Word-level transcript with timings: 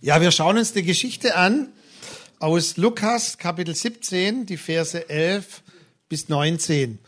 Ja, 0.00 0.20
wir 0.20 0.30
schauen 0.30 0.56
uns 0.56 0.72
die 0.72 0.84
Geschichte 0.84 1.34
an 1.34 1.72
aus 2.38 2.76
Lukas 2.76 3.36
Kapitel 3.36 3.74
17, 3.74 4.46
die 4.46 4.56
Verse 4.56 5.08
11 5.10 5.64
bis 6.08 6.28
19. 6.28 7.00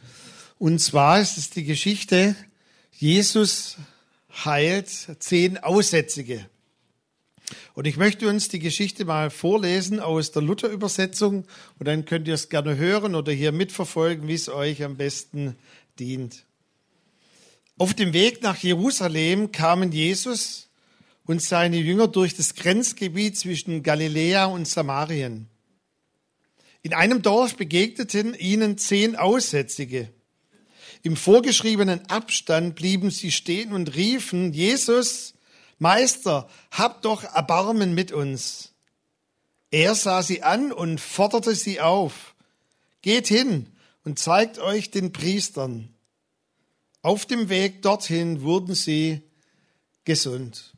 Und 0.59 0.81
zwar 0.81 1.21
ist 1.21 1.39
es 1.39 1.51
die 1.51 1.63
Geschichte, 1.63 2.35
Jesus 2.91 3.77
heilt 4.45 4.89
zehn 5.21 5.57
Aussätzige. 5.59 6.51
Und 7.75 7.87
ich 7.87 7.97
möchte 7.97 8.29
uns 8.29 8.49
die 8.49 8.59
Geschichte 8.59 9.05
mal 9.05 9.31
vorlesen 9.31 10.01
aus 10.01 10.33
der 10.33 10.43
Luther-Übersetzung 10.43 11.45
und 11.79 11.87
dann 11.87 12.07
könnt 12.07 12.27
ihr 12.27 12.35
es 12.35 12.49
gerne 12.49 12.77
hören 12.77 13.15
oder 13.15 13.31
hier 13.31 13.53
mitverfolgen, 13.53 14.27
wie 14.27 14.35
es 14.35 14.49
euch 14.49 14.83
am 14.83 14.97
besten 14.97 15.55
dient. 16.01 16.45
Auf 17.79 17.95
dem 17.95 18.13
Weg 18.15 18.43
nach 18.43 18.57
Jerusalem 18.57 19.53
kamen 19.53 19.93
Jesus 19.93 20.70
und 21.31 21.41
seine 21.41 21.77
Jünger 21.77 22.09
durch 22.09 22.35
das 22.35 22.57
Grenzgebiet 22.57 23.39
zwischen 23.39 23.85
Galiläa 23.85 24.47
und 24.47 24.67
Samarien. 24.67 25.49
In 26.83 26.93
einem 26.93 27.23
Dorf 27.23 27.55
begegneten 27.55 28.35
ihnen 28.35 28.79
zehn 28.79 29.15
Aussätzige. 29.15 30.13
Im 31.05 31.15
vorgeschriebenen 31.15 32.05
Abstand 32.11 32.75
blieben 32.75 33.13
sie 33.13 33.31
stehen 33.31 33.73
und 33.73 33.95
riefen, 33.95 34.53
Jesus, 34.53 35.35
Meister, 35.79 36.51
hab 36.73 37.03
doch 37.03 37.23
Erbarmen 37.23 37.95
mit 37.95 38.11
uns. 38.11 38.73
Er 39.71 39.95
sah 39.95 40.25
sie 40.25 40.43
an 40.43 40.73
und 40.73 41.01
forderte 41.01 41.55
sie 41.55 41.81
auf. 41.81 42.35
Geht 43.03 43.29
hin 43.29 43.69
und 44.05 44.19
zeigt 44.19 44.59
euch 44.59 44.91
den 44.91 45.13
Priestern. 45.13 45.95
Auf 47.03 47.25
dem 47.25 47.49
Weg 47.49 47.83
dorthin 47.83 48.43
wurden 48.43 48.75
sie 48.75 49.23
gesund. 50.05 50.75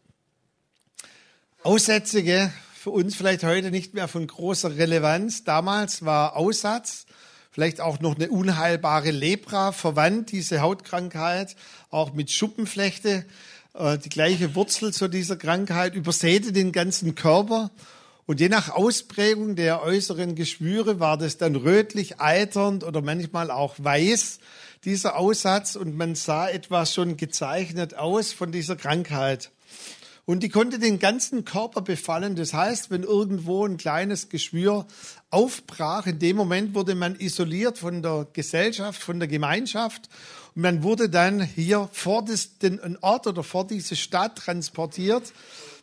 Aussätzige 1.64 2.52
für 2.74 2.90
uns 2.90 3.14
vielleicht 3.14 3.44
heute 3.44 3.70
nicht 3.70 3.94
mehr 3.94 4.08
von 4.08 4.26
großer 4.26 4.76
Relevanz. 4.76 5.44
Damals 5.44 6.04
war 6.04 6.34
Aussatz 6.34 7.06
vielleicht 7.52 7.80
auch 7.80 8.00
noch 8.00 8.16
eine 8.16 8.30
unheilbare 8.30 9.12
Lepra 9.12 9.70
verwandt, 9.70 10.32
diese 10.32 10.60
Hautkrankheit, 10.60 11.54
auch 11.90 12.14
mit 12.14 12.32
Schuppenflechte, 12.32 13.24
äh, 13.74 13.96
die 13.96 14.08
gleiche 14.08 14.56
Wurzel 14.56 14.92
zu 14.92 15.06
dieser 15.06 15.36
Krankheit, 15.36 15.94
übersäte 15.94 16.50
den 16.50 16.72
ganzen 16.72 17.14
Körper. 17.14 17.70
Und 18.26 18.40
je 18.40 18.48
nach 18.48 18.70
Ausprägung 18.70 19.54
der 19.54 19.82
äußeren 19.82 20.34
Geschwüre 20.34 20.98
war 20.98 21.16
das 21.16 21.36
dann 21.36 21.54
rötlich, 21.54 22.20
eiternd 22.20 22.82
oder 22.82 23.02
manchmal 23.02 23.52
auch 23.52 23.76
weiß, 23.78 24.40
dieser 24.84 25.16
Aussatz. 25.16 25.76
Und 25.76 25.96
man 25.96 26.16
sah 26.16 26.48
etwas 26.48 26.92
schon 26.92 27.16
gezeichnet 27.16 27.94
aus 27.94 28.32
von 28.32 28.50
dieser 28.50 28.74
Krankheit. 28.74 29.52
Und 30.24 30.44
die 30.44 30.50
konnte 30.50 30.78
den 30.78 31.00
ganzen 31.00 31.44
Körper 31.44 31.80
befallen. 31.80 32.36
Das 32.36 32.54
heißt, 32.54 32.90
wenn 32.90 33.02
irgendwo 33.02 33.66
ein 33.66 33.76
kleines 33.76 34.28
Geschwür 34.28 34.86
aufbrach, 35.30 36.06
in 36.06 36.20
dem 36.20 36.36
Moment 36.36 36.76
wurde 36.76 36.94
man 36.94 37.18
isoliert 37.18 37.78
von 37.78 38.02
der 38.02 38.28
Gesellschaft, 38.32 39.02
von 39.02 39.18
der 39.18 39.26
Gemeinschaft. 39.26 40.08
Und 40.54 40.62
man 40.62 40.84
wurde 40.84 41.08
dann 41.08 41.42
hier 41.42 41.88
vor 41.92 42.24
den 42.62 42.98
Ort 43.00 43.26
oder 43.26 43.42
vor 43.42 43.66
diese 43.66 43.96
Stadt 43.96 44.36
transportiert, 44.36 45.32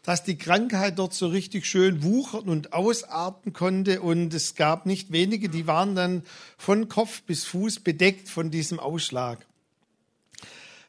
dass 0.04 0.24
die 0.24 0.38
Krankheit 0.38 0.98
dort 1.00 1.14
so 1.14 1.28
richtig 1.28 1.66
schön 1.66 2.02
wuchern 2.02 2.48
und 2.48 2.72
ausarten 2.72 3.52
konnte. 3.52 4.02
Und 4.02 4.34
es 4.34 4.56
gab 4.56 4.86
nicht 4.86 5.12
wenige, 5.12 5.50
die 5.50 5.68
waren 5.68 5.96
dann 5.96 6.24
von 6.58 6.88
Kopf 6.88 7.24
bis 7.24 7.44
Fuß 7.44 7.82
bedeckt 7.82 8.30
von 8.30 8.52
diesem 8.52 8.80
Ausschlag. 8.80 9.46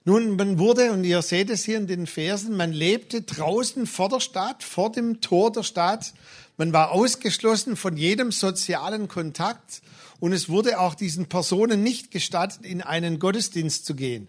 Nun, 0.06 0.36
man 0.36 0.58
wurde, 0.58 0.92
und 0.92 1.04
ihr 1.04 1.20
seht 1.20 1.50
es 1.50 1.64
hier 1.64 1.76
in 1.76 1.86
den 1.86 2.06
Versen, 2.06 2.56
man 2.56 2.72
lebte 2.72 3.20
draußen 3.20 3.86
vor 3.86 4.08
der 4.08 4.20
Stadt, 4.20 4.62
vor 4.62 4.90
dem 4.90 5.20
Tor 5.20 5.52
der 5.52 5.62
Stadt. 5.62 6.14
Man 6.56 6.72
war 6.72 6.92
ausgeschlossen 6.92 7.76
von 7.76 7.98
jedem 7.98 8.32
sozialen 8.32 9.08
Kontakt 9.08 9.82
und 10.18 10.32
es 10.32 10.48
wurde 10.48 10.80
auch 10.80 10.94
diesen 10.94 11.26
Personen 11.26 11.82
nicht 11.82 12.10
gestattet, 12.10 12.64
in 12.64 12.80
einen 12.80 13.18
Gottesdienst 13.18 13.84
zu 13.84 13.94
gehen. 13.94 14.28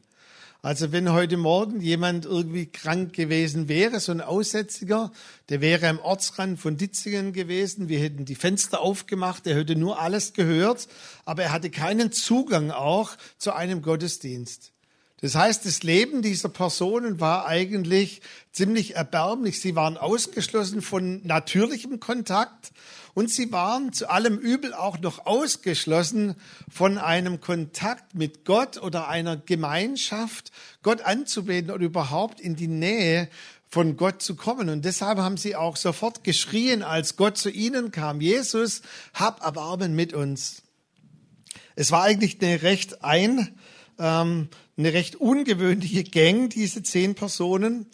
Also 0.62 0.92
wenn 0.92 1.14
heute 1.14 1.38
Morgen 1.38 1.80
jemand 1.80 2.26
irgendwie 2.26 2.66
krank 2.66 3.14
gewesen 3.14 3.70
wäre, 3.70 4.02
so 4.02 4.12
ein 4.12 4.20
Aussätziger, 4.20 5.14
der 5.48 5.62
wäre 5.62 5.88
am 5.88 6.00
Ortsrand 6.00 6.60
von 6.60 6.76
Ditzingen 6.76 7.32
gewesen, 7.32 7.88
wir 7.88 8.00
hätten 8.00 8.26
die 8.26 8.36
Fenster 8.36 8.82
aufgemacht, 8.82 9.48
er 9.48 9.56
hätte 9.56 9.78
nur 9.78 10.02
alles 10.02 10.34
gehört, 10.34 10.90
aber 11.24 11.44
er 11.44 11.52
hatte 11.54 11.70
keinen 11.70 12.12
Zugang 12.12 12.72
auch 12.72 13.12
zu 13.38 13.54
einem 13.54 13.82
Gottesdienst. 13.82 14.74
Das 15.22 15.36
heißt, 15.36 15.68
das 15.68 15.84
Leben 15.84 16.24
dieser 16.24 16.50
Personen 16.50 17.20
war 17.20 17.46
eigentlich 17.46 18.22
ziemlich 18.52 18.96
erbärmlich. 18.96 19.62
Sie 19.62 19.76
waren 19.76 19.96
ausgeschlossen 19.96 20.82
von 20.82 21.22
natürlichem 21.26 22.00
Kontakt 22.00 22.72
und 23.14 23.30
sie 23.30 23.52
waren 23.52 23.94
zu 23.94 24.10
allem 24.10 24.40
Übel 24.40 24.74
auch 24.74 25.00
noch 25.00 25.28
ausgeschlossen 25.28 26.36
von 26.68 26.98
einem 26.98 27.40
Kontakt 27.40 28.16
mit 28.16 28.46
Gott 28.46 28.82
oder 28.82 29.10
einer 29.10 29.38
Gemeinschaft, 29.38 30.52
Gott 30.82 31.02
anzubeten 31.02 31.70
oder 31.70 31.86
überhaupt 31.86 32.42
in 32.42 32.56
die 32.56 32.68
Nähe 32.68 33.30
von 33.68 33.98
Gott 33.98 34.24
zu 34.24 34.36
kommen. 34.36 34.70
Und 34.70 34.86
deshalb 34.86 35.20
haben 35.20 35.38
sie 35.38 35.56
auch 35.56 35.78
sofort 35.78 36.24
geschrien, 36.24 36.82
als 36.82 37.16
Gott 37.16 37.38
zu 37.38 37.52
ihnen 37.52 37.92
kam, 37.92 38.22
Jesus, 38.22 38.82
hab 39.14 39.44
Erbarmen 39.44 39.96
mit 39.96 40.14
uns. 40.14 40.64
Es 41.76 41.92
war 41.92 42.04
eigentlich 42.04 42.42
eine 42.42 42.64
recht 42.64 43.04
ein, 43.04 43.56
ähm, 44.00 44.50
eine 44.78 44.94
recht 44.94 45.16
ungewöhnliche 45.16 46.04
Gang, 46.04 46.50
diese 46.50 46.84
zehn 46.84 47.16
Personen, 47.16 47.88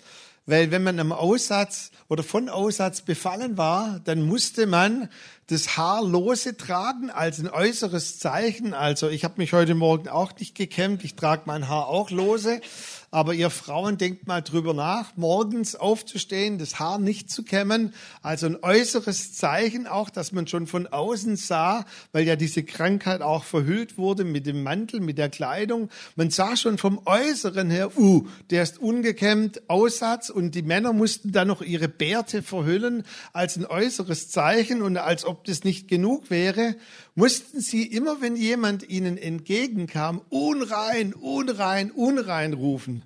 weil 0.46 0.72
wenn 0.72 0.84
man 0.84 1.00
am 1.00 1.12
Aussatz 1.12 1.92
oder 2.08 2.24
von 2.24 2.48
Aussatz 2.48 3.02
befallen 3.02 3.58
war, 3.58 4.00
dann 4.06 4.22
musste 4.22 4.66
man 4.66 5.10
das 5.48 5.76
Haar 5.78 6.04
lose 6.04 6.56
tragen 6.56 7.10
als 7.10 7.40
ein 7.40 7.50
äußeres 7.50 8.20
Zeichen. 8.20 8.74
Also 8.74 9.10
ich 9.10 9.26
habe 9.26 9.36
mich 9.38 9.52
heute 9.54 9.76
Morgen 9.76 10.08
auch 10.08 10.34
nicht 10.40 10.56
gekämmt, 10.56 11.04
ich 11.04 11.16
trage 11.16 11.44
mein 11.46 11.68
Haar 11.68 11.88
auch 11.88 12.12
lose. 12.12 12.62
Aber 13.10 13.34
ihr 13.34 13.50
Frauen 13.50 13.98
denkt 13.98 14.28
mal 14.28 14.42
drüber 14.42 14.74
nach, 14.74 15.16
morgens 15.16 15.76
aufzustehen, 15.76 16.58
das 16.58 16.78
Haar 16.78 17.00
nicht 17.00 17.32
zu 17.32 17.44
kämmen. 17.44 17.94
Also 18.22 18.48
ein 18.48 18.58
äußeres 18.62 19.34
Zeichen 19.34 19.88
auch, 19.88 20.10
dass 20.10 20.34
man 20.34 20.46
schon 20.46 20.68
von 20.68 20.88
außen 20.88 21.38
sah, 21.38 21.86
weil 22.12 22.28
ja 22.28 22.36
diese 22.36 22.64
Krankheit 22.64 23.22
auch 23.22 23.46
verhüllt 23.46 23.98
wurde 23.98 24.26
mit 24.26 24.46
dem 24.46 24.62
Mantel, 24.62 25.00
mit 25.00 25.18
der 25.18 25.30
Kleidung. 25.30 25.90
Man 26.18 26.32
sah 26.32 26.58
schon 26.58 26.78
vom 26.78 27.02
Äußeren 27.06 27.70
her, 27.70 27.98
uh, 27.98 28.28
der 28.50 28.64
ist 28.64 28.78
ungekämmt, 28.78 29.70
Aussatz. 29.70 30.30
Und 30.30 30.54
die 30.54 30.62
Männer 30.62 30.92
mussten 30.92 31.32
dann 31.32 31.48
noch 31.48 31.62
ihre 31.62 31.88
Bärte 31.88 32.44
verhüllen 32.44 33.04
als 33.32 33.56
ein 33.56 33.66
äußeres 33.66 34.30
Zeichen. 34.30 34.82
Und 34.82 34.98
als 34.98 35.24
ob 35.24 35.46
das 35.46 35.64
nicht 35.64 35.88
genug 35.88 36.30
wäre, 36.30 36.76
mussten 37.16 37.62
sie 37.62 37.84
immer, 37.84 38.20
wenn 38.20 38.36
jemand 38.36 38.90
ihnen 38.90 39.18
entgegenkam, 39.18 40.22
unrein, 40.30 41.14
unrein, 41.14 41.90
unrein 41.92 42.52
rufen. 42.52 42.97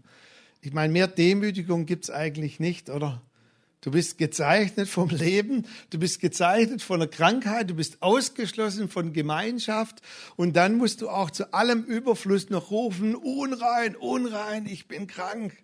Ich 0.62 0.74
meine, 0.74 0.94
mehr 0.94 1.08
Demütigung 1.08 1.86
gibt's 1.86 2.12
eigentlich 2.12 2.60
nicht, 2.60 2.90
oder? 2.90 3.22
Du 3.82 3.90
bist 3.90 4.20
gezeichnet 4.20 4.88
vom 4.88 5.10
Leben, 5.10 5.66
du 5.90 5.98
bist 5.98 6.20
gezeichnet 6.20 6.84
von 6.84 7.00
der 7.00 7.10
Krankheit, 7.10 7.72
du 7.72 7.74
bist 7.74 8.04
ausgeschlossen 8.04 8.90
von 8.90 9.12
Gemeinschaft 9.12 10.04
und 10.36 10.56
dann 10.56 10.76
musst 10.76 11.02
du 11.02 11.10
auch 11.10 11.32
zu 11.32 11.52
allem 11.52 11.84
Überfluss 11.84 12.52
noch 12.52 12.70
rufen, 12.70 13.16
unrein, 13.16 13.96
unrein, 13.96 14.68
ich 14.68 14.88
bin 14.88 15.08
krank. 15.08 15.58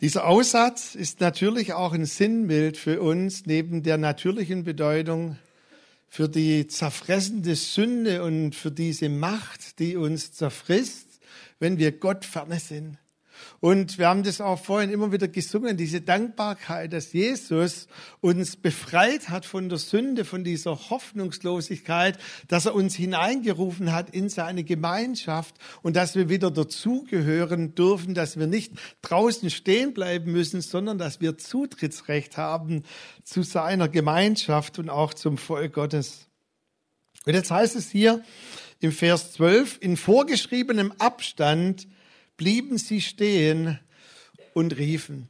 Dieser 0.00 0.26
Aussatz 0.26 0.96
ist 0.96 1.20
natürlich 1.20 1.74
auch 1.74 1.92
ein 1.92 2.06
Sinnbild 2.06 2.76
für 2.76 3.00
uns 3.00 3.46
neben 3.46 3.84
der 3.84 3.96
natürlichen 3.96 4.64
Bedeutung 4.64 5.38
für 6.08 6.28
die 6.28 6.66
zerfressende 6.66 7.54
Sünde 7.54 8.24
und 8.24 8.56
für 8.56 8.72
diese 8.72 9.08
Macht, 9.08 9.78
die 9.78 9.96
uns 9.96 10.32
zerfrisst, 10.32 11.09
wenn 11.60 11.78
wir 11.78 11.92
Gott 11.92 12.24
ferne 12.24 12.58
sind. 12.58 12.98
Und 13.60 13.98
wir 13.98 14.08
haben 14.08 14.22
das 14.22 14.40
auch 14.40 14.58
vorhin 14.58 14.90
immer 14.90 15.12
wieder 15.12 15.28
gesungen, 15.28 15.76
diese 15.76 16.00
Dankbarkeit, 16.00 16.92
dass 16.92 17.12
Jesus 17.12 17.88
uns 18.20 18.56
befreit 18.56 19.28
hat 19.28 19.44
von 19.44 19.68
der 19.68 19.78
Sünde, 19.78 20.24
von 20.24 20.44
dieser 20.44 20.90
Hoffnungslosigkeit, 20.90 22.18
dass 22.48 22.66
er 22.66 22.74
uns 22.74 22.94
hineingerufen 22.94 23.92
hat 23.92 24.10
in 24.10 24.28
seine 24.28 24.64
Gemeinschaft 24.64 25.54
und 25.82 25.96
dass 25.96 26.14
wir 26.14 26.28
wieder 26.28 26.50
dazugehören 26.50 27.74
dürfen, 27.74 28.14
dass 28.14 28.38
wir 28.38 28.46
nicht 28.46 28.72
draußen 29.02 29.50
stehen 29.50 29.92
bleiben 29.92 30.32
müssen, 30.32 30.60
sondern 30.60 30.98
dass 30.98 31.20
wir 31.20 31.38
Zutrittsrecht 31.38 32.36
haben 32.36 32.84
zu 33.24 33.42
seiner 33.42 33.88
Gemeinschaft 33.88 34.78
und 34.78 34.88
auch 34.90 35.14
zum 35.14 35.38
Volk 35.38 35.74
Gottes. 35.74 36.26
Und 37.26 37.34
jetzt 37.34 37.50
heißt 37.50 37.76
es 37.76 37.90
hier 37.90 38.22
im 38.80 38.92
Vers 38.92 39.32
12, 39.32 39.78
in 39.80 39.96
vorgeschriebenem 39.96 40.92
Abstand 40.98 41.86
blieben 42.36 42.78
sie 42.78 43.02
stehen 43.02 43.78
und 44.54 44.76
riefen. 44.78 45.28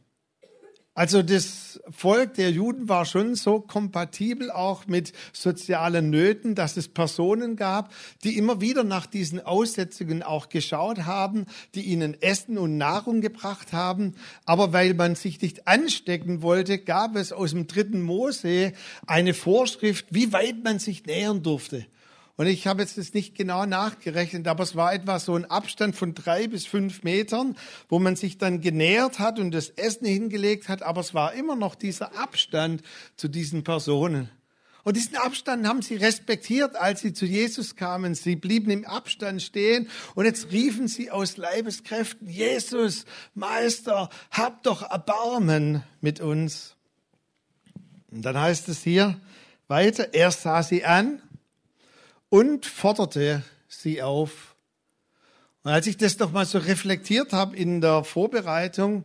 Also 0.94 1.22
das 1.22 1.80
Volk 1.88 2.34
der 2.34 2.50
Juden 2.50 2.88
war 2.88 3.06
schon 3.06 3.34
so 3.34 3.60
kompatibel 3.60 4.50
auch 4.50 4.86
mit 4.86 5.12
sozialen 5.32 6.10
Nöten, 6.10 6.54
dass 6.54 6.76
es 6.76 6.88
Personen 6.88 7.56
gab, 7.56 7.94
die 8.22 8.36
immer 8.36 8.60
wieder 8.60 8.84
nach 8.84 9.06
diesen 9.06 9.40
Aussetzungen 9.40 10.22
auch 10.22 10.48
geschaut 10.48 11.06
haben, 11.06 11.46
die 11.74 11.82
ihnen 11.82 12.20
Essen 12.20 12.58
und 12.58 12.76
Nahrung 12.76 13.20
gebracht 13.20 13.72
haben. 13.72 14.14
Aber 14.44 14.72
weil 14.72 14.94
man 14.94 15.14
sich 15.14 15.40
nicht 15.40 15.66
anstecken 15.66 16.42
wollte, 16.42 16.78
gab 16.78 17.16
es 17.16 17.32
aus 17.32 17.50
dem 17.50 17.66
dritten 17.66 18.02
Mose 18.02 18.72
eine 19.06 19.32
Vorschrift, 19.32 20.06
wie 20.10 20.32
weit 20.32 20.62
man 20.64 20.80
sich 20.80 21.06
nähern 21.06 21.42
durfte. 21.42 21.86
Und 22.40 22.46
ich 22.46 22.66
habe 22.66 22.80
jetzt 22.80 22.96
das 22.96 23.12
nicht 23.12 23.34
genau 23.34 23.66
nachgerechnet, 23.66 24.48
aber 24.48 24.62
es 24.62 24.74
war 24.74 24.94
etwa 24.94 25.18
so 25.18 25.34
ein 25.34 25.44
Abstand 25.44 25.94
von 25.94 26.14
drei 26.14 26.48
bis 26.48 26.64
fünf 26.64 27.02
Metern, 27.02 27.54
wo 27.90 27.98
man 27.98 28.16
sich 28.16 28.38
dann 28.38 28.62
genähert 28.62 29.18
hat 29.18 29.38
und 29.38 29.50
das 29.50 29.68
Essen 29.68 30.06
hingelegt 30.06 30.70
hat. 30.70 30.82
Aber 30.82 31.02
es 31.02 31.12
war 31.12 31.34
immer 31.34 31.54
noch 31.54 31.74
dieser 31.74 32.16
Abstand 32.16 32.80
zu 33.14 33.28
diesen 33.28 33.62
Personen. 33.62 34.30
Und 34.84 34.96
diesen 34.96 35.16
Abstand 35.16 35.68
haben 35.68 35.82
sie 35.82 35.96
respektiert, 35.96 36.76
als 36.76 37.02
sie 37.02 37.12
zu 37.12 37.26
Jesus 37.26 37.76
kamen. 37.76 38.14
Sie 38.14 38.36
blieben 38.36 38.70
im 38.70 38.86
Abstand 38.86 39.42
stehen 39.42 39.90
und 40.14 40.24
jetzt 40.24 40.50
riefen 40.50 40.88
sie 40.88 41.10
aus 41.10 41.36
Leibeskräften, 41.36 42.26
Jesus, 42.26 43.04
Meister, 43.34 44.08
hab 44.30 44.62
doch 44.62 44.80
Erbarmen 44.80 45.82
mit 46.00 46.20
uns. 46.20 46.74
Und 48.10 48.22
dann 48.22 48.40
heißt 48.40 48.70
es 48.70 48.82
hier 48.82 49.20
weiter, 49.68 50.14
er 50.14 50.30
sah 50.30 50.62
sie 50.62 50.86
an 50.86 51.20
und 52.30 52.64
forderte 52.64 53.42
sie 53.68 54.02
auf. 54.02 54.56
Und 55.62 55.72
als 55.72 55.86
ich 55.86 55.98
das 55.98 56.16
doch 56.16 56.32
mal 56.32 56.46
so 56.46 56.58
reflektiert 56.58 57.34
habe 57.34 57.54
in 57.54 57.82
der 57.82 58.02
Vorbereitung, 58.04 59.04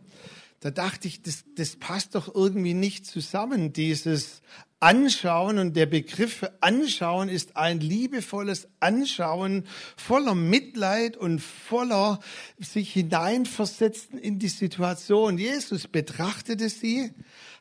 da 0.60 0.70
dachte 0.70 1.06
ich, 1.06 1.20
das, 1.20 1.44
das 1.54 1.76
passt 1.76 2.14
doch 2.14 2.34
irgendwie 2.34 2.72
nicht 2.72 3.04
zusammen, 3.04 3.74
dieses 3.74 4.40
Anschauen 4.80 5.58
und 5.58 5.74
der 5.74 5.86
Begriff 5.86 6.46
Anschauen 6.60 7.28
ist 7.28 7.56
ein 7.56 7.80
liebevolles 7.80 8.68
Anschauen 8.78 9.64
voller 9.96 10.34
Mitleid 10.34 11.16
und 11.16 11.40
voller 11.40 12.20
sich 12.58 12.92
hineinversetzen 12.92 14.18
in 14.18 14.38
die 14.38 14.48
Situation. 14.48 15.38
Jesus 15.38 15.88
betrachtete 15.88 16.68
sie, 16.68 17.12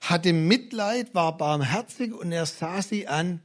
hatte 0.01 0.33
Mitleid, 0.33 1.15
war 1.15 1.37
barmherzig 1.37 2.13
und 2.13 2.31
er 2.31 2.45
sah 2.45 2.81
sie 2.81 3.07
an 3.07 3.41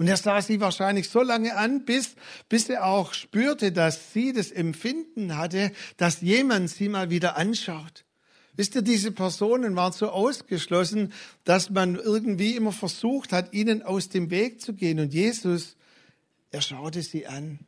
und 0.00 0.08
er 0.08 0.16
sah 0.16 0.40
sie 0.40 0.62
wahrscheinlich 0.62 1.10
so 1.10 1.20
lange 1.20 1.54
an, 1.58 1.84
bis, 1.84 2.14
bis 2.48 2.70
er 2.70 2.86
auch 2.86 3.12
spürte, 3.12 3.70
dass 3.70 4.14
sie 4.14 4.32
das 4.32 4.50
Empfinden 4.50 5.36
hatte, 5.36 5.72
dass 5.98 6.22
jemand 6.22 6.70
sie 6.70 6.88
mal 6.88 7.10
wieder 7.10 7.36
anschaut. 7.36 8.06
Wisst 8.56 8.74
ihr, 8.76 8.80
diese 8.80 9.12
Personen 9.12 9.76
waren 9.76 9.92
so 9.92 10.08
ausgeschlossen, 10.08 11.12
dass 11.44 11.68
man 11.68 11.96
irgendwie 11.96 12.56
immer 12.56 12.72
versucht 12.72 13.30
hat, 13.30 13.52
ihnen 13.52 13.82
aus 13.82 14.08
dem 14.08 14.30
Weg 14.30 14.62
zu 14.62 14.72
gehen. 14.72 15.00
Und 15.00 15.12
Jesus, 15.12 15.76
er 16.50 16.62
schaute 16.62 17.02
sie 17.02 17.26
an. 17.26 17.58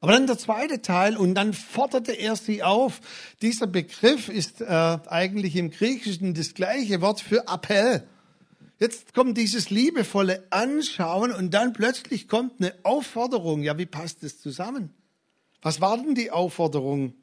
Aber 0.00 0.10
dann 0.10 0.26
der 0.26 0.38
zweite 0.38 0.82
Teil, 0.82 1.16
und 1.16 1.36
dann 1.36 1.52
forderte 1.52 2.10
er 2.10 2.34
sie 2.34 2.64
auf. 2.64 3.00
Dieser 3.42 3.68
Begriff 3.68 4.28
ist 4.28 4.60
äh, 4.60 4.64
eigentlich 4.66 5.54
im 5.54 5.70
Griechischen 5.70 6.34
das 6.34 6.54
gleiche 6.54 7.00
Wort 7.00 7.20
für 7.20 7.44
Appell. 7.46 8.08
Jetzt 8.78 9.14
kommt 9.14 9.38
dieses 9.38 9.70
liebevolle 9.70 10.46
Anschauen 10.50 11.32
und 11.32 11.54
dann 11.54 11.72
plötzlich 11.72 12.28
kommt 12.28 12.60
eine 12.60 12.74
Aufforderung. 12.82 13.62
Ja, 13.62 13.78
wie 13.78 13.86
passt 13.86 14.22
das 14.22 14.40
zusammen? 14.40 14.92
Was 15.62 15.80
war 15.80 15.96
denn 15.96 16.14
die 16.14 16.30
Aufforderung? 16.30 17.14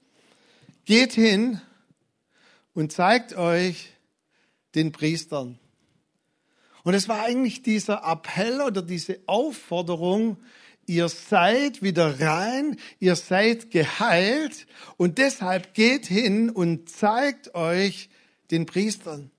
Geht 0.86 1.14
hin 1.14 1.60
und 2.74 2.92
zeigt 2.92 3.36
euch 3.36 3.90
den 4.76 4.92
Priestern. 4.92 5.60
Und 6.84 6.94
es 6.94 7.08
war 7.08 7.24
eigentlich 7.24 7.62
dieser 7.62 8.04
Appell 8.04 8.62
oder 8.62 8.82
diese 8.82 9.20
Aufforderung, 9.28 10.38
ihr 10.88 11.10
seid 11.10 11.84
wieder 11.84 12.20
rein, 12.20 12.78
ihr 13.00 13.16
seid 13.16 13.70
geheilt 13.70 14.66
und 14.98 15.18
deshalb 15.18 15.74
geht 15.74 16.08
hin 16.08 16.50
und 16.50 16.90
zeigt 16.90 17.54
euch 17.54 18.10
den 18.50 18.66
Priestern. 18.66 19.32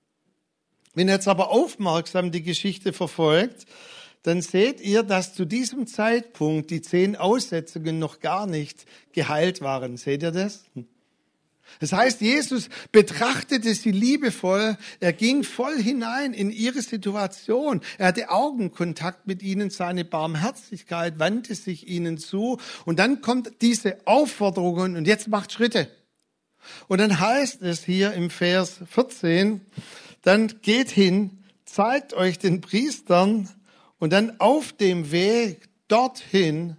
Wenn 0.93 1.07
ihr 1.07 1.15
jetzt 1.15 1.27
aber 1.27 1.49
aufmerksam 1.51 2.31
die 2.31 2.43
Geschichte 2.43 2.93
verfolgt, 2.93 3.65
dann 4.23 4.41
seht 4.41 4.79
ihr, 4.79 5.03
dass 5.03 5.33
zu 5.33 5.45
diesem 5.45 5.85
Zeitpunkt 5.85 6.71
die 6.71 6.81
zehn 6.81 7.15
Aussetzungen 7.15 7.99
noch 7.99 8.19
gar 8.19 8.47
nicht 8.47 8.85
geheilt 9.11 9.61
waren. 9.61 9.97
Seht 9.97 10.23
ihr 10.23 10.31
das? 10.31 10.65
Das 11.79 11.91
heißt, 11.91 12.21
Jesus 12.21 12.69
betrachtete 12.91 13.73
sie 13.73 13.91
liebevoll, 13.91 14.77
er 14.99 15.13
ging 15.13 15.43
voll 15.43 15.81
hinein 15.81 16.33
in 16.33 16.51
ihre 16.51 16.81
Situation, 16.81 17.81
er 17.97 18.07
hatte 18.07 18.29
Augenkontakt 18.29 19.27
mit 19.27 19.41
ihnen, 19.41 19.69
seine 19.69 20.05
Barmherzigkeit 20.05 21.19
wandte 21.19 21.55
sich 21.55 21.87
ihnen 21.87 22.17
zu 22.17 22.59
und 22.85 22.99
dann 22.99 23.21
kommt 23.21 23.61
diese 23.61 23.97
Aufforderung 24.05 24.95
und 24.95 25.07
jetzt 25.07 25.27
macht 25.27 25.51
Schritte. 25.51 25.89
Und 26.87 26.99
dann 26.99 27.19
heißt 27.19 27.61
es 27.61 27.83
hier 27.83 28.13
im 28.13 28.29
Vers 28.29 28.79
14, 28.89 29.61
dann 30.23 30.61
geht 30.61 30.89
hin, 30.89 31.43
zeigt 31.65 32.13
euch 32.13 32.39
den 32.39 32.61
Priestern 32.61 33.49
und 33.99 34.11
dann 34.11 34.39
auf 34.39 34.73
dem 34.73 35.11
Weg 35.11 35.69
dorthin 35.87 36.75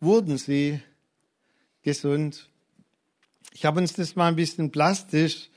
wurden 0.00 0.36
sie 0.36 0.80
gesund. 1.82 2.50
Ich 3.52 3.64
habe 3.64 3.80
uns 3.80 3.94
das 3.94 4.16
mal 4.16 4.28
ein 4.28 4.36
bisschen 4.36 4.70
plastisch 4.70 5.48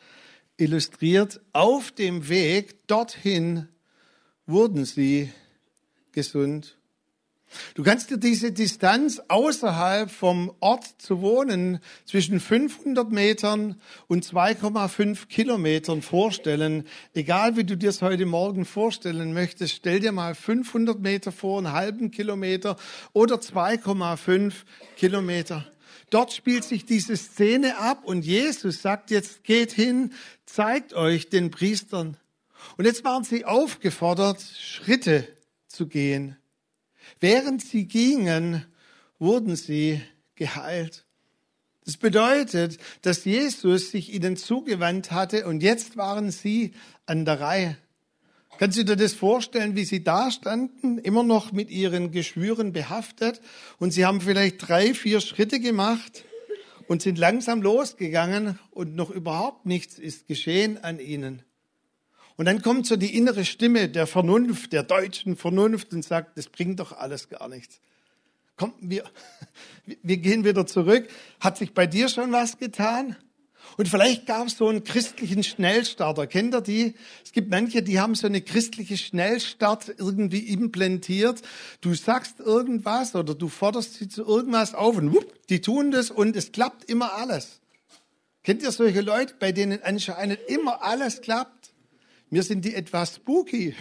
illustriert. 0.58 1.42
Auf 1.54 1.92
dem 1.92 2.30
Weg 2.30 2.88
dorthin 2.88 3.68
wurden 4.46 4.86
sie 4.86 5.32
gesund. 6.12 6.79
Du 7.76 7.84
kannst 7.84 8.10
dir 8.10 8.18
diese 8.18 8.52
Distanz 8.52 9.22
außerhalb 9.28 10.12
vom 10.12 10.54
Ort 10.60 10.86
zu 10.98 11.22
wohnen 11.22 11.80
zwischen 12.06 12.40
500 12.40 13.12
Metern 13.12 13.82
und 14.08 14.26
2,5 14.26 15.28
Kilometern 15.28 16.02
vorstellen. 16.02 16.86
Egal 17.14 17.58
wie 17.58 17.64
du 17.64 17.76
dir 17.76 17.90
es 17.90 18.02
heute 18.02 18.26
Morgen 18.26 18.66
vorstellen 18.66 19.34
möchtest, 19.34 19.74
stell 19.74 20.00
dir 20.00 20.12
mal 20.12 20.36
500 20.36 21.00
Meter 21.00 21.32
vor, 21.32 21.58
einen 21.60 21.74
halben 21.74 22.12
Kilometer 22.12 22.76
oder 23.14 23.36
2,5 23.36 24.54
Kilometer. 24.96 25.66
Dort 26.10 26.34
spielt 26.34 26.64
sich 26.64 26.86
diese 26.86 27.16
Szene 27.18 27.78
ab 27.78 28.04
und 28.04 28.26
Jesus 28.26 28.82
sagt 28.82 29.12
jetzt, 29.12 29.44
geht 29.44 29.72
hin, 29.72 30.14
zeigt 30.46 30.94
euch 30.94 31.30
den 31.30 31.52
Priestern. 31.52 32.18
Und 32.78 32.86
jetzt 32.86 33.04
waren 33.04 33.24
sie 33.24 33.46
aufgefordert, 33.46 34.42
Schritte 34.42 35.28
zu 35.68 35.88
gehen. 35.88 36.39
Während 37.20 37.62
sie 37.62 37.86
gingen, 37.86 38.66
wurden 39.20 39.56
sie 39.56 40.02
geheilt. 40.36 41.06
Das 41.86 41.98
bedeutet, 41.98 42.78
dass 43.02 43.26
Jesus 43.26 43.92
sich 43.92 44.14
ihnen 44.14 44.38
zugewandt 44.38 45.12
hatte 45.12 45.48
und 45.48 45.62
jetzt 45.62 45.98
waren 45.98 46.32
sie 46.32 46.74
an 47.06 47.26
der 47.26 47.40
Reihe. 47.40 47.78
Kannst 48.60 48.78
du 48.78 48.84
dir 48.84 48.96
das 48.96 49.14
vorstellen, 49.14 49.76
wie 49.76 49.86
sie 49.86 50.04
da 50.04 50.32
standen, 50.32 50.98
immer 50.98 51.24
noch 51.24 51.52
mit 51.52 51.72
ihren 51.72 52.12
Geschwüren 52.12 52.74
behaftet 52.74 53.42
und 53.80 53.92
sie 53.92 54.06
haben 54.06 54.22
vielleicht 54.22 54.68
drei, 54.68 54.94
vier 54.94 55.22
Schritte 55.22 55.60
gemacht 55.60 56.26
und 56.88 57.02
sind 57.02 57.18
langsam 57.18 57.62
losgegangen 57.62 58.60
und 58.72 58.96
noch 58.96 59.10
überhaupt 59.10 59.66
nichts 59.66 59.98
ist 59.98 60.28
geschehen 60.28 60.78
an 60.84 61.00
ihnen. 61.00 61.42
Und 62.40 62.46
dann 62.46 62.62
kommt 62.62 62.88
so 62.88 62.96
die 62.96 63.18
innere 63.18 63.44
Stimme 63.44 63.90
der 63.90 64.08
Vernunft, 64.08 64.72
der 64.72 64.84
deutschen 64.84 65.36
Vernunft 65.36 65.92
und 65.92 66.06
sagt, 66.06 66.38
das 66.38 66.48
bringt 66.48 66.80
doch 66.80 66.94
alles 66.94 67.28
gar 67.28 67.50
nichts. 67.50 67.82
Komm, 68.56 68.74
wir, 68.80 69.04
wir 70.04 70.16
gehen 70.16 70.46
wieder 70.46 70.66
zurück. 70.66 71.10
Hat 71.42 71.58
sich 71.58 71.74
bei 71.74 71.86
dir 71.86 72.08
schon 72.08 72.32
was 72.32 72.58
getan? 72.58 73.18
Und 73.76 73.90
vielleicht 73.90 74.26
gab 74.26 74.48
es 74.48 74.56
so 74.56 74.70
einen 74.70 74.86
christlichen 74.86 75.44
Schnellstarter. 75.44 76.28
Kennt 76.28 76.54
ihr 76.54 76.62
die? 76.62 76.94
Es 77.26 77.34
gibt 77.34 77.50
manche, 77.50 77.84
die 77.84 78.00
haben 78.00 78.16
so 78.16 78.28
eine 78.28 78.40
christliche 78.40 78.96
Schnellstart 78.96 79.96
irgendwie 79.98 80.48
implantiert. 80.48 81.42
Du 81.82 81.94
sagst 81.94 82.40
irgendwas 82.40 83.16
oder 83.16 83.36
du 83.36 83.50
forderst 83.50 83.96
sie 83.96 84.08
zu 84.08 84.24
irgendwas 84.24 84.74
auf 84.74 84.96
und 84.96 85.14
wupp, 85.14 85.46
die 85.50 85.60
tun 85.60 85.92
das 85.92 86.10
und 86.10 86.38
es 86.38 86.54
klappt 86.54 86.86
immer 86.86 87.16
alles. 87.16 87.60
Kennt 88.44 88.64
ihr 88.64 88.72
solche 88.72 89.02
Leute, 89.02 89.36
bei 89.38 89.52
denen 89.52 89.84
anscheinend 89.84 90.40
immer 90.48 90.84
alles 90.84 91.20
klappt? 91.20 91.59
Mir 92.30 92.44
sind 92.44 92.66
die 92.66 92.76
etwas 92.76 93.16
spooky. 93.16 93.76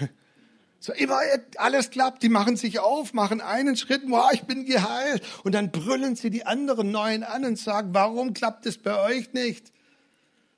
So 0.81 0.93
immer 0.93 1.19
alles 1.57 1.91
klappt, 1.91 2.23
die 2.23 2.29
machen 2.29 2.57
sich 2.57 2.79
auf, 2.79 3.13
machen 3.13 3.41
einen 3.41 3.77
Schritt, 3.77 4.03
wow, 4.07 4.31
ich 4.33 4.43
bin 4.43 4.65
geheilt. 4.65 5.23
Und 5.43 5.53
dann 5.53 5.73
brüllen 5.73 6.15
sie 6.15 6.31
die 6.31 6.47
anderen 6.47 6.93
Neuen 6.93 7.25
an 7.25 7.45
und 7.45 7.59
sagen, 7.59 7.91
warum 7.95 8.33
klappt 8.33 8.65
es 8.65 8.79
bei 8.79 8.97
euch 9.03 9.33
nicht? 9.33 9.73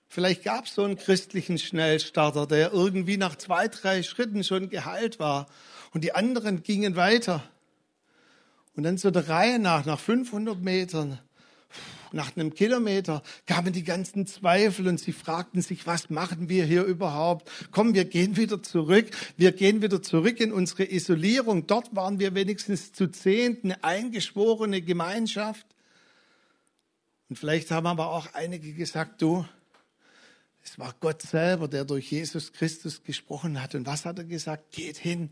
Vielleicht 0.08 0.44
gab 0.44 0.66
es 0.66 0.74
so 0.74 0.84
einen 0.84 0.96
christlichen 0.96 1.56
Schnellstarter, 1.56 2.46
der 2.46 2.72
irgendwie 2.72 3.16
nach 3.16 3.36
zwei, 3.36 3.68
drei 3.68 4.02
Schritten 4.02 4.44
schon 4.44 4.68
geheilt 4.68 5.20
war. 5.20 5.46
Und 5.94 6.04
die 6.04 6.14
anderen 6.14 6.62
gingen 6.62 6.96
weiter. 6.96 7.42
Und 8.74 8.82
dann 8.82 8.98
so 8.98 9.10
der 9.10 9.28
Reihe 9.28 9.58
nach, 9.58 9.86
nach 9.86 10.00
500 10.00 10.60
Metern, 10.60 11.18
Nach 12.12 12.36
einem 12.36 12.54
Kilometer 12.54 13.22
kamen 13.46 13.72
die 13.72 13.84
ganzen 13.84 14.26
Zweifel 14.26 14.88
und 14.88 14.98
sie 14.98 15.12
fragten 15.12 15.62
sich, 15.62 15.86
was 15.86 16.10
machen 16.10 16.48
wir 16.48 16.64
hier 16.64 16.84
überhaupt? 16.84 17.50
Komm, 17.70 17.94
wir 17.94 18.04
gehen 18.04 18.36
wieder 18.36 18.62
zurück. 18.62 19.10
Wir 19.36 19.52
gehen 19.52 19.82
wieder 19.82 20.02
zurück 20.02 20.40
in 20.40 20.52
unsere 20.52 20.90
Isolierung. 20.90 21.66
Dort 21.66 21.94
waren 21.94 22.18
wir 22.18 22.34
wenigstens 22.34 22.92
zu 22.92 23.10
zehnt, 23.10 23.64
eine 23.64 23.82
eingeschworene 23.84 24.82
Gemeinschaft. 24.82 25.66
Und 27.28 27.38
vielleicht 27.38 27.70
haben 27.70 27.86
aber 27.86 28.10
auch 28.10 28.34
einige 28.34 28.72
gesagt, 28.72 29.22
du, 29.22 29.46
es 30.62 30.78
war 30.78 30.94
Gott 31.00 31.22
selber, 31.22 31.68
der 31.68 31.84
durch 31.84 32.10
Jesus 32.10 32.52
Christus 32.52 33.02
gesprochen 33.02 33.62
hat. 33.62 33.74
Und 33.74 33.86
was 33.86 34.04
hat 34.04 34.18
er 34.18 34.24
gesagt? 34.24 34.72
Geht 34.72 34.98
hin 34.98 35.30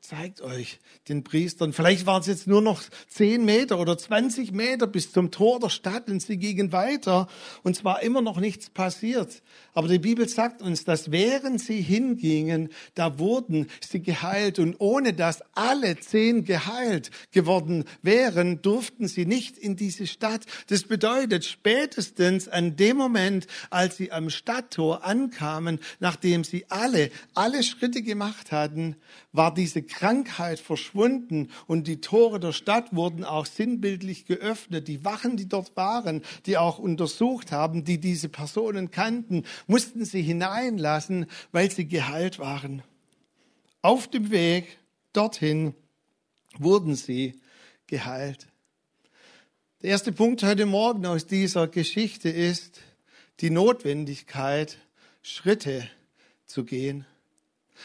zeigt 0.00 0.40
euch 0.40 0.78
den 1.08 1.24
Priestern. 1.24 1.72
Vielleicht 1.72 2.06
waren 2.06 2.20
es 2.20 2.28
jetzt 2.28 2.46
nur 2.46 2.62
noch 2.62 2.82
zehn 3.08 3.44
Meter 3.44 3.80
oder 3.80 3.98
20 3.98 4.52
Meter 4.52 4.86
bis 4.86 5.10
zum 5.10 5.32
Tor 5.32 5.58
der 5.58 5.68
Stadt 5.68 6.08
und 6.08 6.22
sie 6.22 6.36
gingen 6.36 6.70
weiter 6.70 7.26
und 7.64 7.74
zwar 7.74 8.02
immer 8.02 8.22
noch 8.22 8.38
nichts 8.38 8.70
passiert. 8.70 9.42
Aber 9.74 9.88
die 9.88 9.98
Bibel 9.98 10.28
sagt 10.28 10.62
uns, 10.62 10.84
dass 10.84 11.10
während 11.10 11.60
sie 11.60 11.80
hingingen, 11.80 12.68
da 12.94 13.18
wurden 13.18 13.66
sie 13.80 14.00
geheilt 14.00 14.58
und 14.58 14.76
ohne 14.78 15.12
dass 15.12 15.42
alle 15.54 15.98
zehn 15.98 16.44
geheilt 16.44 17.10
geworden 17.32 17.84
wären, 18.02 18.62
durften 18.62 19.08
sie 19.08 19.26
nicht 19.26 19.58
in 19.58 19.74
diese 19.74 20.06
Stadt. 20.06 20.46
Das 20.68 20.84
bedeutet, 20.84 21.44
spätestens 21.44 22.48
an 22.48 22.76
dem 22.76 22.96
Moment, 22.96 23.48
als 23.70 23.96
sie 23.96 24.12
am 24.12 24.30
Stadttor 24.30 25.04
ankamen, 25.04 25.80
nachdem 25.98 26.44
sie 26.44 26.64
alle, 26.68 27.10
alle 27.34 27.64
Schritte 27.64 28.02
gemacht 28.02 28.52
hatten, 28.52 28.96
war 29.32 29.52
diese 29.52 29.82
Krankheit 29.86 30.60
verschwunden 30.60 31.50
und 31.66 31.86
die 31.86 32.00
Tore 32.00 32.38
der 32.38 32.52
Stadt 32.52 32.94
wurden 32.94 33.24
auch 33.24 33.46
sinnbildlich 33.46 34.26
geöffnet. 34.26 34.88
Die 34.88 35.04
Wachen, 35.04 35.36
die 35.36 35.48
dort 35.48 35.76
waren, 35.76 36.22
die 36.46 36.58
auch 36.58 36.78
untersucht 36.78 37.52
haben, 37.52 37.84
die 37.84 37.98
diese 37.98 38.28
Personen 38.28 38.90
kannten, 38.90 39.44
mussten 39.66 40.04
sie 40.04 40.22
hineinlassen, 40.22 41.26
weil 41.52 41.70
sie 41.70 41.88
geheilt 41.88 42.38
waren. 42.38 42.82
Auf 43.82 44.08
dem 44.08 44.30
Weg 44.30 44.78
dorthin 45.12 45.74
wurden 46.58 46.94
sie 46.94 47.40
geheilt. 47.86 48.48
Der 49.82 49.90
erste 49.90 50.12
Punkt 50.12 50.42
heute 50.42 50.66
Morgen 50.66 51.06
aus 51.06 51.26
dieser 51.26 51.68
Geschichte 51.68 52.28
ist 52.28 52.80
die 53.40 53.50
Notwendigkeit, 53.50 54.78
Schritte 55.22 55.88
zu 56.46 56.64
gehen. 56.64 57.06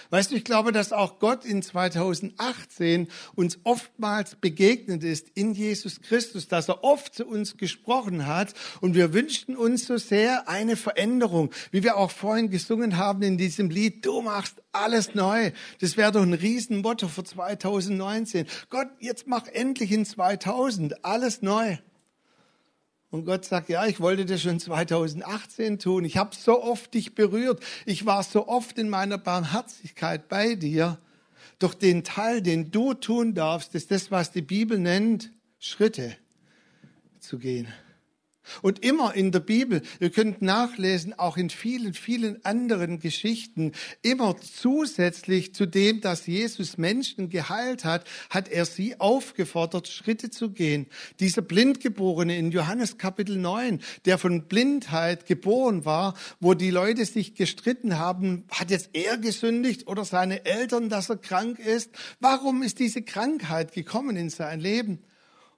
Weißt 0.10 0.32
du, 0.32 0.36
ich 0.36 0.44
glaube, 0.44 0.72
dass 0.72 0.94
auch 0.94 1.20
Gott 1.20 1.46
in 1.46 1.62
2018 1.62 3.08
uns 3.36 3.60
oftmals 3.64 4.36
begegnet 4.36 5.04
ist 5.04 5.28
in 5.34 5.54
Jesus 5.54 6.02
Christus, 6.02 6.48
dass 6.48 6.70
er 6.70 6.84
oft 6.84 7.16
zu 7.16 7.26
uns 7.26 7.58
gesprochen 7.58 8.28
hat 8.28 8.54
und 8.82 8.96
wir 8.96 9.14
wünschten 9.14 9.56
uns 9.56 9.86
so 9.86 9.98
sehr 9.98 10.50
eine 10.50 10.76
Veränderung, 10.76 11.52
wie 11.72 11.84
wir 11.84 11.98
auch 11.98 12.12
vorhin 12.12 12.50
gesungen 12.50 12.98
haben 12.98 13.22
in 13.22 13.38
diesem 13.38 13.70
Lied, 13.70 14.06
du 14.06 14.22
machst 14.22 14.62
alles 14.72 15.16
neu. 15.16 15.52
Das 15.80 15.98
wäre 15.98 16.12
doch 16.12 16.22
ein 16.22 16.34
Riesenmotto 16.34 17.08
für 17.08 17.24
2019. 17.24 18.48
Gott, 18.70 18.88
jetzt 19.00 19.28
mach 19.28 19.48
endlich 19.48 19.92
in 19.92 20.06
2000 20.06 21.04
alles 21.04 21.42
neu. 21.42 21.78
Und 23.12 23.26
Gott 23.26 23.44
sagt, 23.44 23.68
ja, 23.68 23.86
ich 23.86 24.00
wollte 24.00 24.26
das 24.26 24.42
schon 24.42 24.60
2018 24.60 25.80
tun. 25.80 26.06
Ich 26.06 26.16
habe 26.16 26.34
so 26.34 26.64
oft 26.64 26.94
dich 26.94 27.14
berührt. 27.14 27.62
Ich 27.86 28.06
war 28.06 28.24
so 28.24 28.48
oft 28.48 28.78
in 28.80 28.90
meiner 28.90 29.18
Barmherzigkeit 29.18 30.30
bei 30.30 30.56
dir. 30.56 30.98
Doch 31.60 31.74
den 31.74 32.06
Teil, 32.06 32.42
den 32.42 32.72
du 32.72 32.94
tun 32.94 33.34
darfst, 33.34 33.76
ist 33.76 33.92
das, 33.92 34.12
was 34.12 34.32
die 34.32 34.42
Bibel 34.42 34.80
nennt, 34.80 35.30
Schritte 35.60 36.16
zu 37.20 37.38
gehen. 37.38 37.68
Und 38.62 38.84
immer 38.84 39.14
in 39.14 39.32
der 39.32 39.40
Bibel, 39.40 39.82
ihr 40.00 40.10
könnt 40.10 40.42
nachlesen, 40.42 41.18
auch 41.18 41.38
in 41.38 41.50
vielen, 41.50 41.94
vielen 41.94 42.44
anderen 42.44 43.00
Geschichten, 43.00 43.72
immer 44.02 44.36
zusätzlich 44.38 45.54
zu 45.54 45.66
dem, 45.66 46.02
dass 46.02 46.26
Jesus 46.26 46.78
Menschen 46.78 47.30
geheilt 47.30 47.86
hat, 47.86 48.06
hat 48.30 48.50
er 48.50 48.66
sie 48.66 49.00
aufgefordert, 49.00 49.88
Schritte 49.88 50.32
zu 50.32 50.52
gehen. 50.52 50.88
Dieser 51.20 51.42
Blindgeborene 51.42 52.36
in 52.36 52.52
Johannes 52.52 52.98
Kapitel 52.98 53.38
9, 53.38 53.80
der 54.06 54.18
von 54.18 54.48
Blindheit 54.48 55.26
geboren 55.26 55.86
war, 55.86 56.16
wo 56.40 56.54
die 56.54 56.72
Leute 56.72 57.06
sich 57.06 57.36
gestritten 57.36 57.98
haben, 57.98 58.46
hat 58.50 58.72
jetzt 58.72 58.90
er 58.94 59.18
gesündigt 59.18 59.88
oder 59.88 60.04
seine 60.04 60.46
Eltern, 60.46 60.90
dass 60.90 61.10
er 61.10 61.18
krank 61.18 61.60
ist? 61.60 61.92
Warum 62.20 62.64
ist 62.64 62.80
diese 62.80 63.04
Krankheit 63.04 63.72
gekommen 63.72 64.16
in 64.18 64.30
sein 64.30 64.60
Leben? 64.60 65.00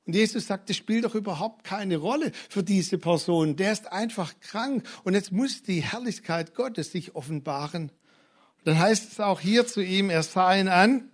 Und 0.05 0.15
Jesus 0.15 0.47
sagt, 0.47 0.69
das 0.69 0.75
spielt 0.75 1.05
doch 1.05 1.15
überhaupt 1.15 1.63
keine 1.63 1.97
Rolle 1.97 2.31
für 2.49 2.61
diese 2.61 2.97
Person. 2.97 3.55
Der 3.55 3.71
ist 3.71 3.91
einfach 3.91 4.33
krank 4.41 4.85
und 5.03 5.13
jetzt 5.13 5.31
muss 5.31 5.63
die 5.63 5.81
Herrlichkeit 5.81 6.55
Gottes 6.55 6.91
sich 6.91 7.15
offenbaren. 7.15 7.91
Dann 8.65 8.79
heißt 8.79 9.13
es 9.13 9.19
auch 9.19 9.39
hier 9.39 9.65
zu 9.65 9.81
ihm, 9.81 10.09
er 10.09 10.23
sah 10.23 10.55
ihn 10.55 10.67
an 10.67 11.09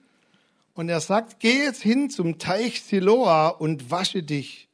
und 0.73 0.89
er 0.89 1.01
sagt, 1.01 1.39
geh 1.39 1.63
jetzt 1.63 1.83
hin 1.83 2.09
zum 2.09 2.39
Teich 2.39 2.81
Siloa 2.81 3.49
und 3.49 3.91
wasche 3.91 4.23
dich. 4.23 4.69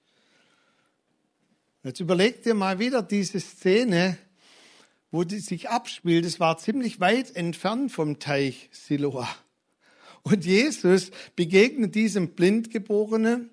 Jetzt 1.83 1.99
überleg 1.99 2.41
dir 2.43 2.53
mal 2.53 2.79
wieder 2.79 3.01
diese 3.01 3.39
Szene, 3.39 4.17
wo 5.11 5.23
die 5.23 5.39
sich 5.39 5.69
abspielt. 5.69 6.25
Es 6.25 6.39
war 6.39 6.57
ziemlich 6.57 6.99
weit 6.99 7.35
entfernt 7.35 7.91
vom 7.91 8.19
Teich 8.19 8.69
Siloa. 8.71 9.27
Und 10.23 10.45
Jesus 10.45 11.11
begegnet 11.35 11.95
diesem 11.95 12.29
Blindgeborenen 12.29 13.51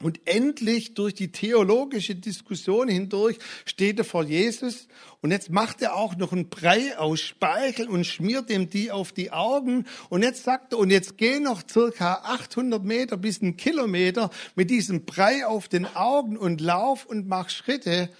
und 0.00 0.20
endlich 0.26 0.94
durch 0.94 1.14
die 1.14 1.32
theologische 1.32 2.14
Diskussion 2.14 2.88
hindurch 2.88 3.38
steht 3.64 3.98
er 3.98 4.04
vor 4.04 4.24
Jesus 4.24 4.88
und 5.20 5.30
jetzt 5.30 5.50
macht 5.50 5.82
er 5.82 5.96
auch 5.96 6.16
noch 6.16 6.32
einen 6.32 6.48
Brei 6.48 6.96
aus 6.98 7.20
Speichel 7.20 7.88
und 7.88 8.04
schmiert 8.04 8.50
ihm 8.50 8.70
die 8.70 8.90
auf 8.90 9.12
die 9.12 9.32
Augen 9.32 9.86
und 10.08 10.22
jetzt 10.22 10.44
sagt 10.44 10.72
er, 10.72 10.78
und 10.78 10.90
jetzt 10.90 11.18
geh 11.18 11.40
noch 11.40 11.62
circa 11.68 12.22
800 12.24 12.84
Meter 12.84 13.16
bis 13.16 13.42
einen 13.42 13.56
Kilometer 13.56 14.30
mit 14.54 14.70
diesem 14.70 15.04
Brei 15.04 15.46
auf 15.46 15.68
den 15.68 15.86
Augen 15.86 16.36
und 16.36 16.60
lauf 16.60 17.06
und 17.06 17.26
mach 17.26 17.50
Schritte 17.50 18.10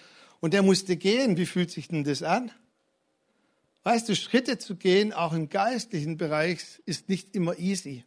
und 0.40 0.54
er 0.54 0.62
musste 0.62 0.96
gehen. 0.96 1.36
Wie 1.36 1.46
fühlt 1.46 1.70
sich 1.70 1.88
denn 1.88 2.04
das 2.04 2.22
an? 2.22 2.50
Weißt 3.84 4.08
du, 4.08 4.16
Schritte 4.16 4.58
zu 4.58 4.76
gehen, 4.76 5.12
auch 5.12 5.32
im 5.32 5.48
geistlichen 5.48 6.16
Bereich, 6.16 6.60
ist 6.84 7.08
nicht 7.08 7.34
immer 7.34 7.58
easy. 7.58 8.04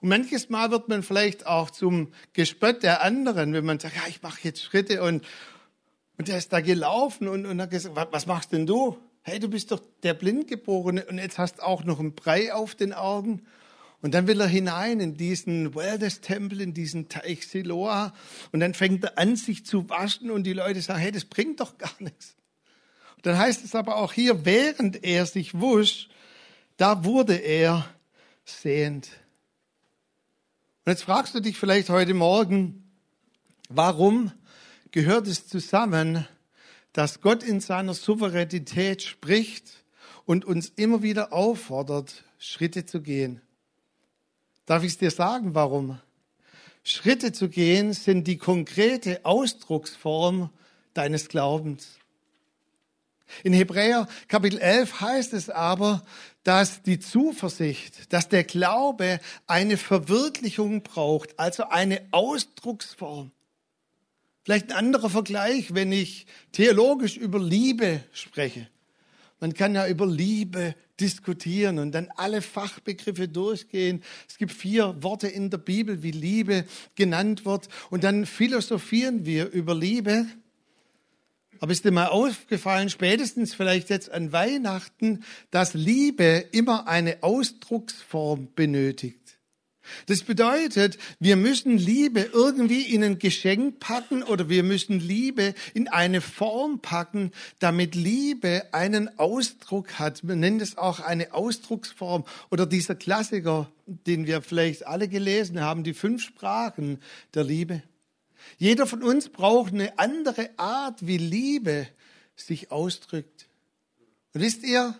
Und 0.00 0.08
manches 0.08 0.48
Mal 0.48 0.70
wird 0.70 0.88
man 0.88 1.02
vielleicht 1.02 1.46
auch 1.46 1.70
zum 1.70 2.12
Gespött 2.32 2.82
der 2.82 3.02
anderen, 3.02 3.52
wenn 3.52 3.64
man 3.64 3.78
sagt, 3.78 3.96
ja, 3.96 4.02
ich 4.08 4.22
mache 4.22 4.40
jetzt 4.42 4.62
Schritte 4.62 5.02
und, 5.02 5.24
und 6.18 6.28
der 6.28 6.38
ist 6.38 6.52
da 6.52 6.60
gelaufen 6.60 7.28
und, 7.28 7.46
und 7.46 7.60
hat 7.60 7.70
gesagt, 7.70 7.96
was 8.10 8.26
machst 8.26 8.52
denn 8.52 8.66
du? 8.66 8.98
Hey, 9.22 9.38
du 9.38 9.48
bist 9.48 9.70
doch 9.70 9.80
der 10.02 10.14
Blindgeborene 10.14 11.04
und 11.06 11.18
jetzt 11.18 11.38
hast 11.38 11.62
auch 11.62 11.84
noch 11.84 12.00
einen 12.00 12.14
Brei 12.14 12.52
auf 12.52 12.74
den 12.74 12.92
Augen. 12.92 13.42
Und 14.02 14.14
dann 14.14 14.26
will 14.26 14.40
er 14.40 14.48
hinein 14.48 14.98
in 14.98 15.16
diesen 15.16 15.76
Wellness-Tempel, 15.76 16.60
in 16.60 16.74
diesen 16.74 17.08
Teich 17.08 17.46
Siloa. 17.46 18.12
Und 18.50 18.58
dann 18.58 18.74
fängt 18.74 19.04
er 19.04 19.16
an, 19.16 19.36
sich 19.36 19.64
zu 19.64 19.88
waschen 19.88 20.32
und 20.32 20.42
die 20.42 20.52
Leute 20.52 20.82
sagen, 20.82 20.98
hey, 20.98 21.12
das 21.12 21.24
bringt 21.24 21.60
doch 21.60 21.78
gar 21.78 21.94
nichts. 22.00 22.34
Und 23.16 23.26
dann 23.26 23.38
heißt 23.38 23.64
es 23.64 23.76
aber 23.76 23.96
auch 23.96 24.12
hier, 24.12 24.44
während 24.44 25.04
er 25.04 25.24
sich 25.24 25.58
wusch, 25.58 26.08
da 26.76 27.04
wurde 27.04 27.36
er 27.36 27.88
sehend. 28.44 29.08
Und 30.84 30.90
jetzt 30.90 31.04
fragst 31.04 31.32
du 31.32 31.38
dich 31.38 31.58
vielleicht 31.58 31.90
heute 31.90 32.12
Morgen, 32.12 32.90
warum 33.68 34.32
gehört 34.90 35.28
es 35.28 35.46
zusammen, 35.46 36.26
dass 36.92 37.20
Gott 37.20 37.44
in 37.44 37.60
seiner 37.60 37.94
Souveränität 37.94 39.00
spricht 39.00 39.84
und 40.24 40.44
uns 40.44 40.72
immer 40.74 41.00
wieder 41.04 41.32
auffordert, 41.32 42.24
Schritte 42.36 42.84
zu 42.84 43.00
gehen? 43.00 43.40
Darf 44.66 44.82
ich 44.82 44.94
es 44.94 44.98
dir 44.98 45.12
sagen, 45.12 45.54
warum? 45.54 46.00
Schritte 46.82 47.30
zu 47.30 47.48
gehen 47.48 47.92
sind 47.92 48.26
die 48.26 48.38
konkrete 48.38 49.24
Ausdrucksform 49.24 50.50
deines 50.94 51.28
Glaubens. 51.28 52.00
In 53.44 53.52
Hebräer 53.52 54.08
Kapitel 54.28 54.58
11 54.58 55.00
heißt 55.00 55.32
es 55.32 55.50
aber, 55.50 56.02
dass 56.44 56.82
die 56.82 56.98
Zuversicht, 56.98 58.12
dass 58.12 58.28
der 58.28 58.44
Glaube 58.44 59.20
eine 59.46 59.76
Verwirklichung 59.76 60.82
braucht, 60.82 61.38
also 61.38 61.68
eine 61.68 62.00
Ausdrucksform. 62.10 63.30
Vielleicht 64.44 64.70
ein 64.70 64.76
anderer 64.76 65.08
Vergleich, 65.08 65.74
wenn 65.74 65.92
ich 65.92 66.26
theologisch 66.50 67.16
über 67.16 67.38
Liebe 67.38 68.02
spreche. 68.12 68.68
Man 69.38 69.54
kann 69.54 69.74
ja 69.74 69.88
über 69.88 70.06
Liebe 70.06 70.74
diskutieren 71.00 71.78
und 71.78 71.92
dann 71.92 72.08
alle 72.16 72.42
Fachbegriffe 72.42 73.28
durchgehen. 73.28 74.02
Es 74.28 74.38
gibt 74.38 74.52
vier 74.52 75.02
Worte 75.02 75.26
in 75.26 75.50
der 75.50 75.58
Bibel, 75.58 76.02
wie 76.02 76.12
Liebe 76.12 76.64
genannt 76.94 77.44
wird. 77.44 77.68
Und 77.90 78.04
dann 78.04 78.24
philosophieren 78.24 79.26
wir 79.26 79.50
über 79.50 79.74
Liebe. 79.74 80.26
Aber 81.62 81.70
ist 81.70 81.84
dir 81.84 81.92
mal 81.92 82.08
aufgefallen, 82.08 82.90
spätestens 82.90 83.54
vielleicht 83.54 83.88
jetzt 83.88 84.10
an 84.10 84.32
Weihnachten, 84.32 85.22
dass 85.52 85.74
Liebe 85.74 86.44
immer 86.50 86.88
eine 86.88 87.22
Ausdrucksform 87.22 88.48
benötigt? 88.56 89.38
Das 90.06 90.24
bedeutet, 90.24 90.98
wir 91.20 91.36
müssen 91.36 91.78
Liebe 91.78 92.28
irgendwie 92.32 92.82
in 92.82 93.04
ein 93.04 93.20
Geschenk 93.20 93.78
packen 93.78 94.24
oder 94.24 94.48
wir 94.48 94.64
müssen 94.64 94.98
Liebe 94.98 95.54
in 95.72 95.86
eine 95.86 96.20
Form 96.20 96.80
packen, 96.80 97.30
damit 97.60 97.94
Liebe 97.94 98.64
einen 98.72 99.16
Ausdruck 99.20 100.00
hat. 100.00 100.24
Man 100.24 100.40
nennt 100.40 100.62
es 100.62 100.76
auch 100.76 100.98
eine 100.98 101.32
Ausdrucksform 101.32 102.24
oder 102.50 102.66
dieser 102.66 102.96
Klassiker, 102.96 103.70
den 103.86 104.26
wir 104.26 104.42
vielleicht 104.42 104.84
alle 104.88 105.06
gelesen 105.06 105.60
haben, 105.60 105.84
die 105.84 105.94
fünf 105.94 106.24
Sprachen 106.24 106.98
der 107.34 107.44
Liebe. 107.44 107.84
Jeder 108.58 108.86
von 108.86 109.02
uns 109.02 109.28
braucht 109.28 109.72
eine 109.72 109.98
andere 109.98 110.50
Art, 110.56 111.06
wie 111.06 111.18
Liebe 111.18 111.88
sich 112.36 112.70
ausdrückt. 112.70 113.48
Und 114.34 114.40
wisst 114.40 114.62
ihr, 114.64 114.98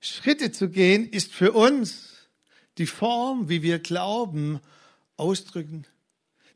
Schritte 0.00 0.52
zu 0.52 0.68
gehen 0.68 1.08
ist 1.08 1.32
für 1.32 1.52
uns 1.52 2.14
die 2.78 2.86
Form, 2.86 3.48
wie 3.48 3.62
wir 3.62 3.78
glauben, 3.78 4.60
ausdrücken. 5.16 5.86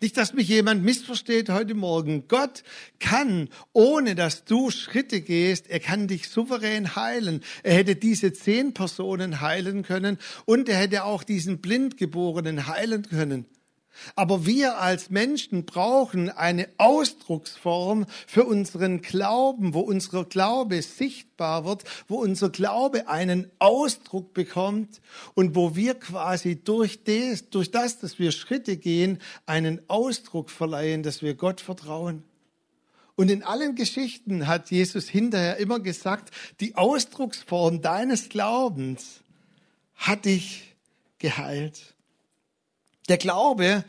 Nicht, 0.02 0.16
dass 0.16 0.32
mich 0.32 0.49
jemand 0.49 0.82
missversteht 0.82 1.50
heute 1.50 1.75
Morgen. 1.75 2.26
Gott 2.26 2.62
kann, 3.00 3.50
ohne 3.75 4.14
dass 4.14 4.44
du 4.44 4.70
Schritte 4.70 5.20
gehst, 5.20 5.68
er 5.68 5.78
kann 5.78 6.08
dich 6.08 6.30
souverän 6.30 6.96
heilen. 6.96 7.42
Er 7.62 7.75
hätte 7.75 7.96
diese 7.96 8.32
zehn 8.32 8.72
Personen 8.72 9.42
heilen 9.42 9.82
können 9.82 10.18
und 10.46 10.70
er 10.70 10.78
hätte 10.78 11.04
auch 11.04 11.22
diesen 11.22 11.60
Blindgeborenen 11.60 12.66
heilen 12.66 13.02
können. 13.02 13.44
Aber 14.16 14.47
wir 14.47 14.78
als 14.78 15.11
Menschen 15.11 15.64
brauchen 15.64 16.30
eine 16.30 16.69
Ausdrucksform 16.78 18.07
für 18.26 18.45
unseren 18.45 19.02
Glauben, 19.02 19.75
wo 19.75 19.80
unser 19.80 20.25
Glaube 20.25 20.83
sichtbar 20.83 21.64
wird, 21.64 21.85
wo 22.09 22.16
unser 22.16 22.50
Glaube 22.50 23.09
einen 23.09 23.50
Ausdruck 23.59 24.35
bekommt 24.35 25.00
und 25.35 25.54
wo 25.54 25.76
wir 25.76 25.95
quasi 25.95 26.57
durch 26.62 27.04
das, 27.04 27.50
durch 27.50 27.71
das, 27.71 27.99
dass 27.99 28.19
wir 28.19 28.33
Schritte 28.33 28.76
gehen, 28.76 29.19
einen 29.47 29.80
Ausdruck 29.88 30.50
verleihen, 30.50 31.02
dass 31.02 31.23
wir 31.23 31.35
Gott 31.35 31.61
vertrauen. 31.61 32.25
Und 33.16 33.30
in 33.30 33.42
allen 33.42 33.75
Geschichten 33.75 34.47
hat 34.47 34.71
Jesus 34.71 35.07
hinterher 35.07 35.59
immer 35.59 35.78
gesagt, 35.78 36.33
die 36.61 36.76
Ausdrucksform 36.76 37.83
deines 37.83 38.30
Glaubens 38.30 39.21
hat 39.95 40.25
dich 40.25 40.75
geheilt. 41.19 41.89
Der 43.11 43.19
Glaube 43.19 43.85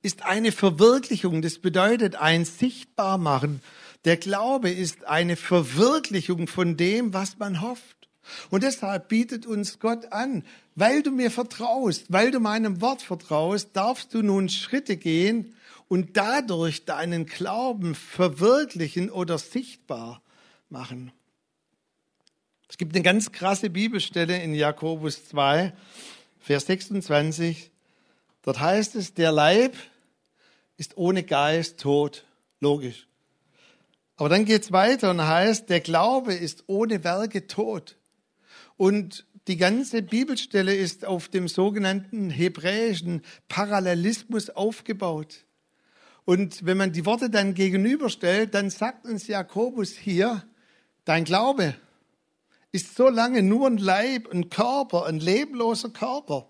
ist 0.00 0.24
eine 0.24 0.50
Verwirklichung, 0.50 1.42
das 1.42 1.58
bedeutet 1.58 2.16
ein 2.16 2.46
Sichtbarmachen. 2.46 3.60
Der 4.06 4.16
Glaube 4.16 4.70
ist 4.70 5.04
eine 5.04 5.36
Verwirklichung 5.36 6.46
von 6.46 6.78
dem, 6.78 7.12
was 7.12 7.36
man 7.36 7.60
hofft. 7.60 8.08
Und 8.48 8.62
deshalb 8.62 9.08
bietet 9.08 9.44
uns 9.44 9.80
Gott 9.80 10.12
an, 10.12 10.44
weil 10.76 11.02
du 11.02 11.10
mir 11.10 11.30
vertraust, 11.30 12.06
weil 12.08 12.30
du 12.30 12.40
meinem 12.40 12.80
Wort 12.80 13.02
vertraust, 13.02 13.68
darfst 13.74 14.14
du 14.14 14.22
nun 14.22 14.48
Schritte 14.48 14.96
gehen 14.96 15.54
und 15.88 16.16
dadurch 16.16 16.86
deinen 16.86 17.26
Glauben 17.26 17.94
verwirklichen 17.94 19.10
oder 19.10 19.36
sichtbar 19.36 20.22
machen. 20.70 21.12
Es 22.70 22.78
gibt 22.78 22.94
eine 22.94 23.04
ganz 23.04 23.30
krasse 23.30 23.68
Bibelstelle 23.68 24.42
in 24.42 24.54
Jakobus 24.54 25.28
2, 25.28 25.74
Vers 26.40 26.64
26. 26.64 27.73
Dort 28.44 28.60
heißt 28.60 28.94
es, 28.94 29.14
der 29.14 29.32
Leib 29.32 29.74
ist 30.76 30.98
ohne 30.98 31.22
Geist 31.22 31.80
tot. 31.80 32.26
Logisch. 32.60 33.08
Aber 34.16 34.28
dann 34.28 34.44
geht 34.44 34.64
es 34.64 34.72
weiter 34.72 35.10
und 35.10 35.26
heißt, 35.26 35.70
der 35.70 35.80
Glaube 35.80 36.34
ist 36.34 36.64
ohne 36.66 37.02
Werke 37.04 37.46
tot. 37.46 37.96
Und 38.76 39.26
die 39.48 39.56
ganze 39.56 40.02
Bibelstelle 40.02 40.74
ist 40.74 41.06
auf 41.06 41.28
dem 41.28 41.48
sogenannten 41.48 42.28
hebräischen 42.28 43.22
Parallelismus 43.48 44.50
aufgebaut. 44.50 45.46
Und 46.26 46.66
wenn 46.66 46.76
man 46.76 46.92
die 46.92 47.06
Worte 47.06 47.30
dann 47.30 47.54
gegenüberstellt, 47.54 48.54
dann 48.54 48.68
sagt 48.68 49.06
uns 49.06 49.26
Jakobus 49.26 49.92
hier, 49.92 50.44
dein 51.06 51.24
Glaube 51.24 51.74
ist 52.72 52.94
so 52.94 53.08
lange 53.08 53.42
nur 53.42 53.68
ein 53.68 53.78
Leib, 53.78 54.30
ein 54.32 54.50
Körper, 54.50 55.06
ein 55.06 55.18
lebloser 55.18 55.90
Körper 55.90 56.48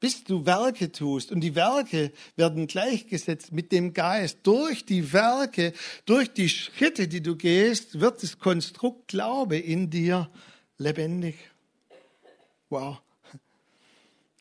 bis 0.00 0.24
du 0.24 0.44
Werke 0.46 0.92
tust. 0.92 1.32
Und 1.32 1.40
die 1.40 1.54
Werke 1.54 2.12
werden 2.36 2.66
gleichgesetzt 2.66 3.52
mit 3.52 3.72
dem 3.72 3.92
Geist. 3.92 4.38
Durch 4.42 4.84
die 4.84 5.12
Werke, 5.12 5.72
durch 6.04 6.32
die 6.32 6.48
Schritte, 6.48 7.08
die 7.08 7.22
du 7.22 7.36
gehst, 7.36 8.00
wird 8.00 8.22
das 8.22 8.38
Konstrukt 8.38 9.08
Glaube 9.08 9.58
in 9.58 9.90
dir 9.90 10.30
lebendig. 10.78 11.36
Wow. 12.68 13.00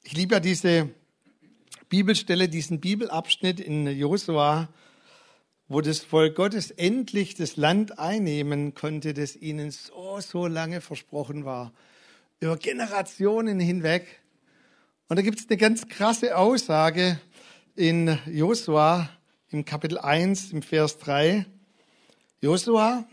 Ich 0.03 0.13
liebe 0.13 0.35
ja 0.35 0.39
diese 0.39 0.89
Bibelstelle, 1.89 2.49
diesen 2.49 2.79
Bibelabschnitt 2.79 3.59
in 3.59 3.87
Josua, 3.87 4.69
wo 5.67 5.81
das 5.81 5.99
Volk 5.99 6.35
Gottes 6.35 6.71
endlich 6.71 7.35
das 7.35 7.55
Land 7.55 7.97
einnehmen 7.97 8.73
konnte, 8.75 9.13
das 9.13 9.35
ihnen 9.35 9.71
so, 9.71 10.19
so 10.19 10.47
lange 10.47 10.81
versprochen 10.81 11.45
war. 11.45 11.73
Über 12.39 12.57
Generationen 12.57 13.59
hinweg. 13.59 14.21
Und 15.07 15.17
da 15.17 15.21
gibt 15.21 15.39
es 15.39 15.47
eine 15.47 15.57
ganz 15.57 15.87
krasse 15.87 16.35
Aussage 16.35 17.19
in 17.75 18.17
Josua 18.25 19.07
im 19.51 19.63
Kapitel 19.63 19.99
1 19.99 20.51
im 20.51 20.63
Vers 20.63 20.97
3. 20.97 21.45
Josua, 22.41 23.07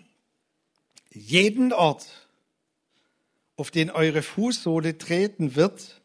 jeden 1.10 1.74
Ort, 1.74 2.06
auf 3.56 3.70
den 3.70 3.90
eure 3.90 4.22
Fußsohle 4.22 4.96
treten 4.96 5.54
wird, 5.54 6.00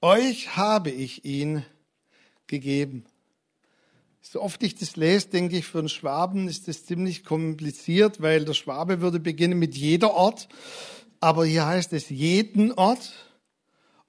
euch 0.00 0.56
habe 0.56 0.90
ich 0.90 1.24
ihn 1.24 1.64
gegeben. 2.48 3.04
So 4.22 4.42
oft 4.42 4.60
ich 4.64 4.74
das 4.74 4.96
lese, 4.96 5.28
denke 5.28 5.56
ich, 5.56 5.66
für 5.66 5.78
einen 5.78 5.88
Schwaben 5.88 6.48
ist 6.48 6.66
das 6.66 6.84
ziemlich 6.84 7.22
kompliziert, 7.22 8.20
weil 8.20 8.44
der 8.44 8.54
Schwabe 8.54 9.00
würde 9.00 9.20
beginnen 9.20 9.60
mit 9.60 9.76
jeder 9.76 10.14
Ort. 10.14 10.48
Aber 11.20 11.46
hier 11.46 11.64
heißt 11.64 11.92
es 11.92 12.08
jeden 12.08 12.72
Ort 12.72 13.12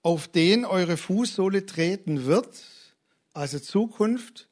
auf 0.05 0.27
den 0.27 0.65
eure 0.65 0.97
Fußsohle 0.97 1.65
treten 1.65 2.25
wird, 2.25 2.63
also 3.33 3.57
Zukunft, 3.57 4.47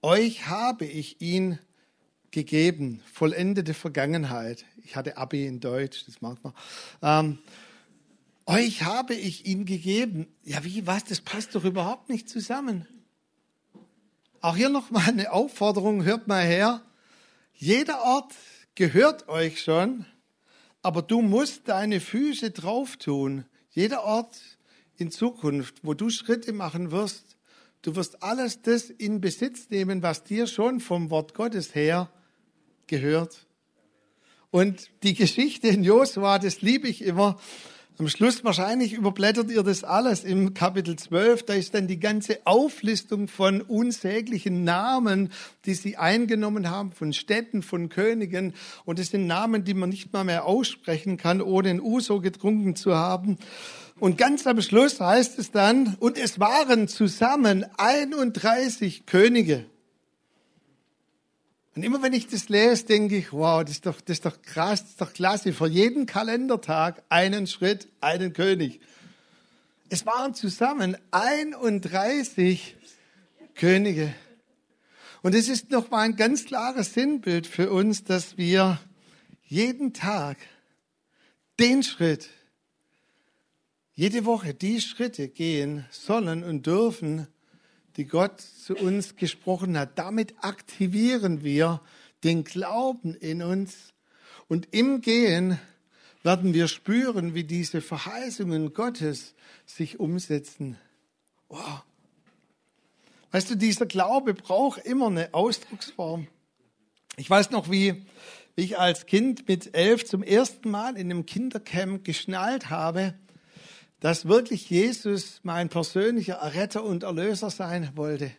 euch 0.00 0.46
habe 0.46 0.84
ich 0.84 1.20
ihn 1.20 1.58
gegeben, 2.30 3.02
vollendete 3.12 3.74
Vergangenheit. 3.74 4.64
Ich 4.84 4.94
hatte 4.94 5.16
Abi 5.16 5.44
in 5.44 5.58
Deutsch, 5.58 6.04
das 6.06 6.22
mag 6.22 6.38
man. 6.44 6.54
Ähm, 7.02 7.38
euch 8.46 8.84
habe 8.84 9.14
ich 9.14 9.44
ihn 9.46 9.64
gegeben. 9.64 10.28
Ja, 10.44 10.62
wie, 10.62 10.86
was? 10.86 11.02
Das 11.02 11.20
passt 11.20 11.56
doch 11.56 11.64
überhaupt 11.64 12.08
nicht 12.08 12.28
zusammen. 12.28 12.86
Auch 14.40 14.54
hier 14.54 14.68
nochmal 14.68 15.08
eine 15.08 15.32
Aufforderung, 15.32 16.04
hört 16.04 16.28
mal 16.28 16.44
her. 16.44 16.80
Jeder 17.54 18.02
Ort 18.02 18.34
gehört 18.76 19.28
euch 19.28 19.64
schon, 19.64 20.06
aber 20.80 21.02
du 21.02 21.22
musst 21.22 21.66
deine 21.66 21.98
Füße 21.98 22.52
drauf 22.52 22.96
tun. 22.98 23.46
Jeder 23.70 24.04
Ort 24.04 24.55
in 24.98 25.10
Zukunft, 25.10 25.76
wo 25.82 25.94
du 25.94 26.10
Schritte 26.10 26.52
machen 26.52 26.90
wirst, 26.90 27.36
du 27.82 27.96
wirst 27.96 28.22
alles 28.22 28.62
das 28.62 28.90
in 28.90 29.20
Besitz 29.20 29.70
nehmen, 29.70 30.02
was 30.02 30.24
dir 30.24 30.46
schon 30.46 30.80
vom 30.80 31.10
Wort 31.10 31.34
Gottes 31.34 31.74
her 31.74 32.10
gehört. 32.86 33.46
Und 34.50 34.90
die 35.02 35.14
Geschichte 35.14 35.68
in 35.68 35.84
Josua, 35.84 36.38
das 36.38 36.62
liebe 36.62 36.88
ich 36.88 37.02
immer. 37.02 37.38
Am 37.98 38.08
Schluss 38.08 38.44
wahrscheinlich 38.44 38.92
überblättert 38.92 39.50
ihr 39.50 39.62
das 39.62 39.82
alles 39.82 40.22
im 40.22 40.52
Kapitel 40.52 40.96
12. 40.96 41.44
Da 41.44 41.54
ist 41.54 41.72
dann 41.72 41.86
die 41.86 41.98
ganze 41.98 42.40
Auflistung 42.44 43.26
von 43.26 43.62
unsäglichen 43.62 44.64
Namen, 44.64 45.32
die 45.64 45.72
sie 45.72 45.96
eingenommen 45.96 46.68
haben, 46.68 46.92
von 46.92 47.14
Städten, 47.14 47.62
von 47.62 47.88
Königen. 47.88 48.52
Und 48.84 48.98
es 48.98 49.12
sind 49.12 49.26
Namen, 49.26 49.64
die 49.64 49.72
man 49.72 49.88
nicht 49.88 50.12
mal 50.12 50.24
mehr 50.24 50.44
aussprechen 50.44 51.16
kann, 51.16 51.40
ohne 51.40 51.70
ein 51.70 51.80
Uso 51.80 52.20
getrunken 52.20 52.76
zu 52.76 52.94
haben. 52.94 53.38
Und 53.98 54.18
ganz 54.18 54.46
am 54.46 54.60
Schluss 54.60 55.00
heißt 55.00 55.38
es 55.38 55.50
dann, 55.50 55.96
und 56.00 56.18
es 56.18 56.38
waren 56.38 56.86
zusammen 56.86 57.64
31 57.78 59.06
Könige. 59.06 59.64
Und 61.74 61.82
immer 61.82 62.02
wenn 62.02 62.12
ich 62.12 62.26
das 62.26 62.48
lese, 62.48 62.84
denke 62.84 63.16
ich, 63.18 63.32
wow, 63.32 63.62
das 63.62 63.72
ist 63.72 63.86
doch, 63.86 64.00
das 64.00 64.18
ist 64.18 64.26
doch 64.26 64.40
krass, 64.42 64.80
das 64.80 64.90
ist 64.90 65.00
doch 65.00 65.12
klasse. 65.12 65.52
Für 65.52 65.66
jeden 65.66 66.06
Kalendertag 66.06 67.02
einen 67.08 67.46
Schritt, 67.46 67.88
einen 68.00 68.32
König. 68.32 68.80
Es 69.88 70.04
waren 70.04 70.34
zusammen 70.34 70.96
31 71.10 72.76
Könige. 73.54 74.12
Und 75.22 75.34
es 75.34 75.48
ist 75.48 75.70
nochmal 75.70 76.04
ein 76.04 76.16
ganz 76.16 76.44
klares 76.44 76.94
Sinnbild 76.94 77.46
für 77.46 77.70
uns, 77.70 78.04
dass 78.04 78.36
wir 78.36 78.78
jeden 79.44 79.92
Tag 79.92 80.38
den 81.58 81.82
Schritt, 81.82 82.28
jede 83.96 84.26
Woche 84.26 84.52
die 84.52 84.80
Schritte 84.82 85.28
gehen 85.28 85.86
sollen 85.90 86.44
und 86.44 86.66
dürfen, 86.66 87.26
die 87.96 88.04
Gott 88.04 88.42
zu 88.42 88.76
uns 88.76 89.16
gesprochen 89.16 89.76
hat. 89.78 89.98
Damit 89.98 90.34
aktivieren 90.42 91.42
wir 91.42 91.80
den 92.22 92.44
Glauben 92.44 93.14
in 93.14 93.42
uns 93.42 93.94
und 94.48 94.68
im 94.72 95.00
Gehen 95.00 95.58
werden 96.22 96.52
wir 96.52 96.68
spüren, 96.68 97.34
wie 97.34 97.44
diese 97.44 97.80
Verheißungen 97.80 98.74
Gottes 98.74 99.34
sich 99.64 99.98
umsetzen. 99.98 100.76
Wow. 101.48 101.82
Weißt 103.30 103.50
du, 103.50 103.54
dieser 103.54 103.86
Glaube 103.86 104.34
braucht 104.34 104.84
immer 104.84 105.06
eine 105.06 105.32
Ausdrucksform. 105.32 106.26
Ich 107.16 107.30
weiß 107.30 107.50
noch, 107.50 107.70
wie 107.70 108.04
ich 108.56 108.78
als 108.78 109.06
Kind 109.06 109.48
mit 109.48 109.74
elf 109.74 110.04
zum 110.04 110.22
ersten 110.22 110.70
Mal 110.70 110.96
in 110.96 111.10
einem 111.10 111.24
Kindercamp 111.24 112.04
geschnallt 112.04 112.68
habe, 112.68 113.14
dass 114.00 114.26
wirklich 114.26 114.68
Jesus 114.70 115.40
mein 115.42 115.68
persönlicher 115.68 116.34
Erretter 116.34 116.84
und 116.84 117.02
Erlöser 117.02 117.50
sein 117.50 117.90
wollte. 117.94 118.30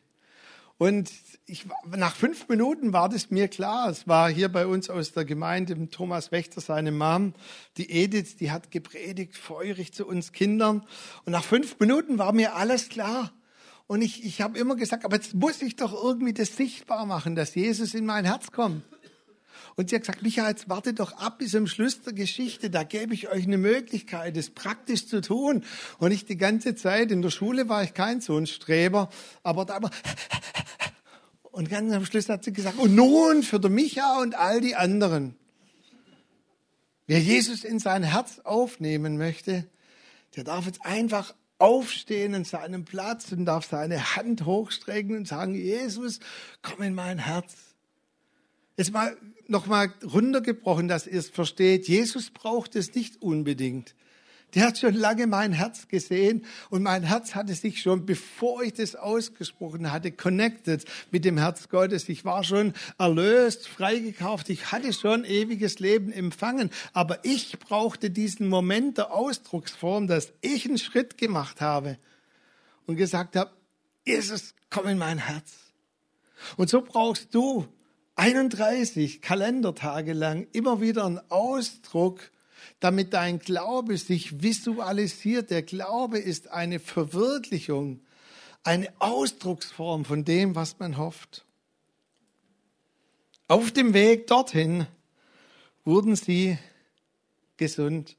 Und 0.77 1.11
ich, 1.47 1.65
nach 1.95 2.15
fünf 2.15 2.47
Minuten 2.49 2.93
war 2.93 3.09
das 3.09 3.31
mir 3.31 3.47
klar. 3.47 3.89
Es 3.89 4.07
war 4.07 4.29
hier 4.29 4.49
bei 4.49 4.67
uns 4.67 4.91
aus 4.91 5.11
der 5.11 5.25
Gemeinde 5.25 5.89
Thomas 5.89 6.31
Wächter, 6.31 6.61
seine 6.61 6.91
Mom, 6.91 7.33
die 7.77 7.89
Edith, 7.89 8.35
die 8.39 8.51
hat 8.51 8.69
gepredigt, 8.69 9.35
feurig 9.35 9.93
zu 9.93 10.05
uns 10.05 10.33
Kindern. 10.33 10.85
Und 11.25 11.31
nach 11.31 11.43
fünf 11.43 11.79
Minuten 11.79 12.19
war 12.19 12.31
mir 12.31 12.55
alles 12.55 12.89
klar. 12.89 13.31
Und 13.87 14.01
ich, 14.01 14.23
ich 14.25 14.41
habe 14.41 14.59
immer 14.59 14.75
gesagt, 14.75 15.05
aber 15.05 15.15
jetzt 15.15 15.33
muss 15.33 15.61
ich 15.61 15.77
doch 15.77 15.93
irgendwie 15.93 16.33
das 16.33 16.55
sichtbar 16.55 17.05
machen, 17.05 17.35
dass 17.35 17.55
Jesus 17.55 17.93
in 17.95 18.05
mein 18.05 18.25
Herz 18.25 18.51
kommt. 18.51 18.83
Und 19.77 19.91
sie 19.91 19.95
hat 19.95 20.01
gesagt, 20.01 20.23
Michael, 20.23 20.49
jetzt 20.49 20.69
warte 20.69 20.91
doch 20.95 21.13
ab 21.13 21.37
bis 21.37 21.51
zum 21.51 21.67
Schluss 21.67 22.01
der 22.01 22.13
Geschichte. 22.13 22.71
Da 22.71 22.81
gebe 22.81 23.13
ich 23.13 23.29
euch 23.29 23.43
eine 23.43 23.59
Möglichkeit, 23.59 24.35
das 24.35 24.49
praktisch 24.49 25.05
zu 25.05 25.21
tun. 25.21 25.63
Und 25.99 26.11
ich 26.11 26.25
die 26.25 26.35
ganze 26.35 26.73
Zeit, 26.73 27.11
in 27.11 27.21
der 27.21 27.29
Schule 27.29 27.69
war 27.69 27.83
ich 27.83 27.93
kein 27.93 28.19
so 28.19 28.35
ein 28.35 28.47
Streber, 28.47 29.09
aber 29.43 29.65
da 29.65 29.83
war, 29.83 29.91
und 31.43 31.69
ganz 31.69 31.93
am 31.93 32.07
Schluss 32.07 32.27
hat 32.27 32.43
sie 32.43 32.53
gesagt, 32.53 32.79
und 32.79 32.95
nun 32.95 33.43
für 33.43 33.59
der 33.59 33.69
Micha 33.69 34.19
und 34.19 34.33
all 34.33 34.61
die 34.61 34.75
anderen. 34.75 35.35
Wer 37.05 37.19
Jesus 37.19 37.63
in 37.63 37.77
sein 37.77 38.01
Herz 38.01 38.39
aufnehmen 38.39 39.17
möchte, 39.19 39.69
der 40.35 40.43
darf 40.43 40.65
jetzt 40.65 40.83
einfach 40.85 41.35
aufstehen 41.59 42.33
in 42.33 42.45
seinem 42.45 42.83
Platz 42.83 43.31
und 43.31 43.45
darf 43.45 43.69
seine 43.69 44.15
Hand 44.15 44.43
hochstrecken 44.43 45.17
und 45.17 45.27
sagen, 45.27 45.53
Jesus, 45.53 46.19
komm 46.63 46.81
in 46.81 46.95
mein 46.95 47.19
Herz. 47.19 47.66
Jetzt 48.77 48.93
mal 48.93 49.17
nochmal 49.47 49.91
runtergebrochen, 50.03 50.87
dass 50.87 51.07
ihr 51.07 51.19
es 51.19 51.29
versteht. 51.29 51.87
Jesus 51.87 52.29
braucht 52.29 52.75
es 52.75 52.93
nicht 52.93 53.21
unbedingt. 53.21 53.95
Der 54.53 54.67
hat 54.67 54.77
schon 54.77 54.93
lange 54.93 55.27
mein 55.27 55.51
Herz 55.51 55.89
gesehen 55.89 56.45
und 56.69 56.81
mein 56.81 57.03
Herz 57.03 57.35
hatte 57.35 57.53
sich 57.53 57.81
schon, 57.81 58.05
bevor 58.05 58.63
ich 58.63 58.73
das 58.73 58.95
ausgesprochen 58.95 59.91
hatte, 59.91 60.11
connected 60.11 60.85
mit 61.11 61.25
dem 61.25 61.37
Herz 61.37 61.67
Gottes. 61.67 62.07
Ich 62.07 62.23
war 62.23 62.45
schon 62.45 62.73
erlöst, 62.97 63.67
freigekauft. 63.67 64.49
Ich 64.49 64.71
hatte 64.71 64.93
schon 64.93 65.25
ewiges 65.25 65.79
Leben 65.79 66.13
empfangen. 66.13 66.69
Aber 66.93 67.25
ich 67.25 67.59
brauchte 67.59 68.09
diesen 68.09 68.47
Moment 68.47 68.97
der 68.97 69.11
Ausdrucksform, 69.11 70.07
dass 70.07 70.31
ich 70.39 70.65
einen 70.65 70.77
Schritt 70.77 71.17
gemacht 71.17 71.59
habe 71.59 71.97
und 72.85 72.95
gesagt 72.95 73.35
habe, 73.35 73.51
Jesus, 74.05 74.55
komm 74.69 74.87
in 74.87 74.97
mein 74.97 75.17
Herz. 75.17 75.51
Und 76.55 76.69
so 76.69 76.81
brauchst 76.81 77.35
du 77.35 77.67
31 78.17 79.21
Kalendertage 79.21 80.13
lang 80.13 80.47
immer 80.51 80.81
wieder 80.81 81.05
einen 81.05 81.21
Ausdruck, 81.29 82.31
damit 82.79 83.13
dein 83.13 83.37
Glaube 83.37 83.97
sich 83.97 84.41
visualisiert. 84.41 85.51
Der 85.51 85.61
Glaube 85.61 86.17
ist 86.17 86.49
eine 86.49 86.79
Verwirklichung, 86.79 88.01
eine 88.63 88.91
Ausdrucksform 88.99 90.03
von 90.03 90.25
dem, 90.25 90.55
was 90.55 90.79
man 90.79 90.97
hofft. 90.97 91.45
Auf 93.47 93.71
dem 93.71 93.93
Weg 93.93 94.25
dorthin 94.27 94.87
wurden 95.85 96.15
sie 96.15 96.57
gesund. 97.55 98.17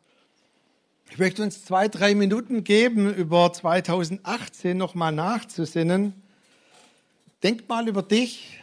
Ich 1.11 1.19
möchte 1.19 1.43
uns 1.43 1.65
zwei, 1.65 1.89
drei 1.89 2.15
Minuten 2.15 2.63
geben, 2.63 3.13
über 3.13 3.53
2018 3.53 4.77
nochmal 4.77 5.13
nachzusinnen. 5.13 6.15
Denk 7.43 7.69
mal 7.69 7.89
über 7.89 8.03
dich, 8.03 8.61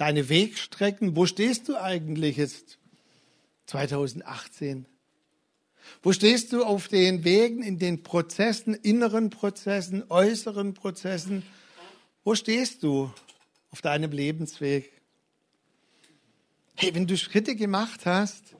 deine 0.00 0.30
Wegstrecken. 0.30 1.14
Wo 1.14 1.26
stehst 1.26 1.68
du 1.68 1.76
eigentlich 1.76 2.38
jetzt 2.38 2.78
2018? 3.66 4.86
Wo 6.02 6.12
stehst 6.12 6.54
du 6.54 6.64
auf 6.64 6.88
den 6.88 7.22
Wegen, 7.24 7.62
in 7.62 7.78
den 7.78 8.02
Prozessen, 8.02 8.72
inneren 8.72 9.28
Prozessen, 9.28 10.04
äußeren 10.08 10.72
Prozessen? 10.72 11.42
Wo 12.24 12.34
stehst 12.34 12.82
du 12.82 13.12
auf 13.70 13.82
deinem 13.82 14.10
Lebensweg? 14.12 14.90
Hey, 16.76 16.94
wenn 16.94 17.06
du 17.06 17.18
Schritte 17.18 17.54
gemacht 17.54 18.06
hast, 18.06 18.54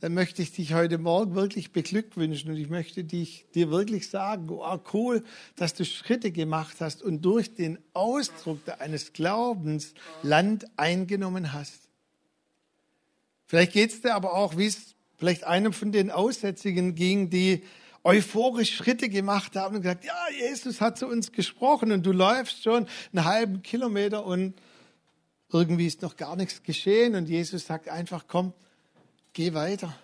dann 0.00 0.14
möchte 0.14 0.40
ich 0.40 0.52
dich 0.52 0.72
heute 0.72 0.98
Morgen 0.98 1.34
wirklich 1.34 1.72
beglückwünschen 1.72 2.50
und 2.50 2.56
ich 2.56 2.70
möchte 2.70 3.04
dich, 3.04 3.44
dir 3.54 3.70
wirklich 3.70 4.08
sagen, 4.08 4.48
oh, 4.50 4.78
cool, 4.94 5.22
dass 5.56 5.74
du 5.74 5.84
Schritte 5.84 6.32
gemacht 6.32 6.76
hast 6.80 7.02
und 7.02 7.22
durch 7.22 7.54
den 7.54 7.78
Ausdruck 7.92 8.64
deines 8.64 9.12
Glaubens 9.12 9.92
Land 10.22 10.66
eingenommen 10.76 11.52
hast. 11.52 11.88
Vielleicht 13.46 13.72
geht 13.72 13.92
es 13.92 14.00
dir 14.00 14.14
aber 14.14 14.34
auch, 14.34 14.56
wie 14.56 14.66
es 14.66 14.94
vielleicht 15.18 15.44
einem 15.44 15.74
von 15.74 15.92
den 15.92 16.10
Aussätzigen 16.10 16.94
ging, 16.94 17.28
die 17.28 17.62
euphorisch 18.02 18.74
Schritte 18.74 19.10
gemacht 19.10 19.54
haben 19.56 19.76
und 19.76 19.82
gesagt, 19.82 20.06
ja, 20.06 20.14
Jesus 20.38 20.80
hat 20.80 20.96
zu 20.96 21.06
uns 21.06 21.32
gesprochen 21.32 21.92
und 21.92 22.06
du 22.06 22.12
läufst 22.12 22.62
schon 22.62 22.86
einen 23.12 23.24
halben 23.26 23.62
Kilometer 23.62 24.24
und 24.24 24.54
irgendwie 25.52 25.86
ist 25.86 26.00
noch 26.00 26.16
gar 26.16 26.36
nichts 26.36 26.62
geschehen 26.62 27.14
und 27.16 27.28
Jesus 27.28 27.66
sagt 27.66 27.90
einfach, 27.90 28.24
komm, 28.26 28.54
Geh 29.32 29.54
weiter. 29.54 29.94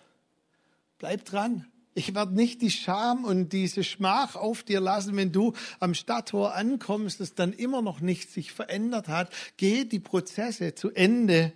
Bleib 0.98 1.24
dran. 1.24 1.66
Ich 1.94 2.14
werde 2.14 2.34
nicht 2.34 2.60
die 2.60 2.70
Scham 2.70 3.24
und 3.24 3.54
diese 3.54 3.82
Schmach 3.82 4.36
auf 4.36 4.62
dir 4.62 4.80
lassen, 4.80 5.16
wenn 5.16 5.32
du 5.32 5.54
am 5.80 5.94
Stadttor 5.94 6.54
ankommst, 6.54 7.20
dass 7.20 7.34
dann 7.34 7.54
immer 7.54 7.80
noch 7.80 8.00
nichts 8.00 8.34
sich 8.34 8.52
verändert 8.52 9.08
hat. 9.08 9.30
Geh 9.56 9.84
die 9.84 9.98
Prozesse 9.98 10.74
zu 10.74 10.90
Ende, 10.90 11.52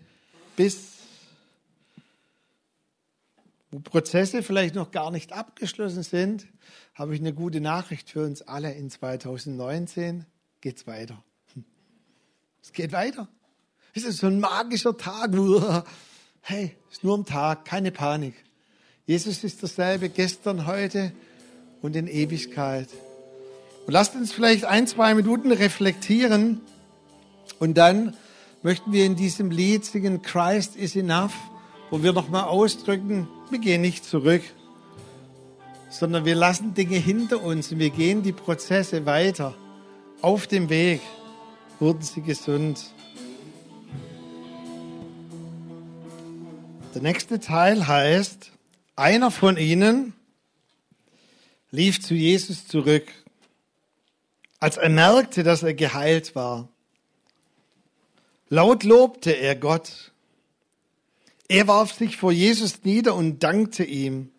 bis 0.56 1.00
wo 3.70 3.78
Prozesse 3.78 4.42
vielleicht 4.42 4.74
noch 4.74 4.90
gar 4.90 5.10
nicht 5.10 5.32
abgeschlossen 5.32 6.02
sind, 6.02 6.46
habe 6.94 7.14
ich 7.14 7.20
eine 7.20 7.32
gute 7.32 7.60
Nachricht 7.60 8.10
für 8.10 8.24
uns 8.24 8.42
alle. 8.42 8.72
In 8.72 8.90
2019 8.90 10.26
geht's 10.60 10.86
weiter. 10.86 11.22
Es 12.62 12.72
geht 12.72 12.92
weiter. 12.92 13.28
Es 13.94 14.04
ist 14.04 14.18
so 14.18 14.26
ein 14.26 14.40
magischer 14.40 14.96
Tag. 14.96 15.32
Hey, 16.42 16.76
ist 16.90 17.04
nur 17.04 17.16
ein 17.16 17.26
Tag, 17.26 17.64
keine 17.64 17.92
Panik. 17.92 18.34
Jesus 19.06 19.44
ist 19.44 19.62
dasselbe 19.62 20.08
gestern, 20.08 20.66
heute 20.66 21.12
und 21.82 21.96
in 21.96 22.06
Ewigkeit. 22.06 22.88
Und 23.86 23.92
lasst 23.92 24.14
uns 24.14 24.32
vielleicht 24.32 24.64
ein, 24.64 24.86
zwei 24.86 25.14
Minuten 25.14 25.52
reflektieren 25.52 26.60
und 27.58 27.76
dann 27.76 28.16
möchten 28.62 28.92
wir 28.92 29.04
in 29.04 29.16
diesem 29.16 29.50
Lied 29.50 29.84
singen 29.84 30.22
Christ 30.22 30.76
is 30.76 30.96
enough, 30.96 31.34
wo 31.90 32.02
wir 32.02 32.12
nochmal 32.12 32.44
ausdrücken, 32.44 33.28
wir 33.50 33.58
gehen 33.58 33.80
nicht 33.80 34.04
zurück, 34.04 34.42
sondern 35.88 36.24
wir 36.24 36.34
lassen 36.34 36.74
Dinge 36.74 36.96
hinter 36.96 37.42
uns 37.42 37.72
und 37.72 37.78
wir 37.78 37.90
gehen 37.90 38.22
die 38.22 38.32
Prozesse 38.32 39.06
weiter. 39.06 39.54
Auf 40.22 40.46
dem 40.46 40.68
Weg 40.68 41.00
wurden 41.78 42.02
sie 42.02 42.22
gesund. 42.22 42.92
Der 46.92 47.02
nächste 47.02 47.38
Teil 47.38 47.86
heißt, 47.86 48.50
einer 48.96 49.30
von 49.30 49.56
ihnen 49.56 50.12
lief 51.70 52.02
zu 52.02 52.14
Jesus 52.14 52.66
zurück, 52.66 53.06
als 54.58 54.76
er 54.76 54.88
merkte, 54.88 55.44
dass 55.44 55.62
er 55.62 55.74
geheilt 55.74 56.34
war. 56.34 56.68
Laut 58.48 58.82
lobte 58.82 59.30
er 59.30 59.54
Gott. 59.54 60.10
Er 61.46 61.68
warf 61.68 61.92
sich 61.92 62.16
vor 62.16 62.32
Jesus 62.32 62.82
nieder 62.82 63.14
und 63.14 63.44
dankte 63.44 63.84
ihm. 63.84 64.32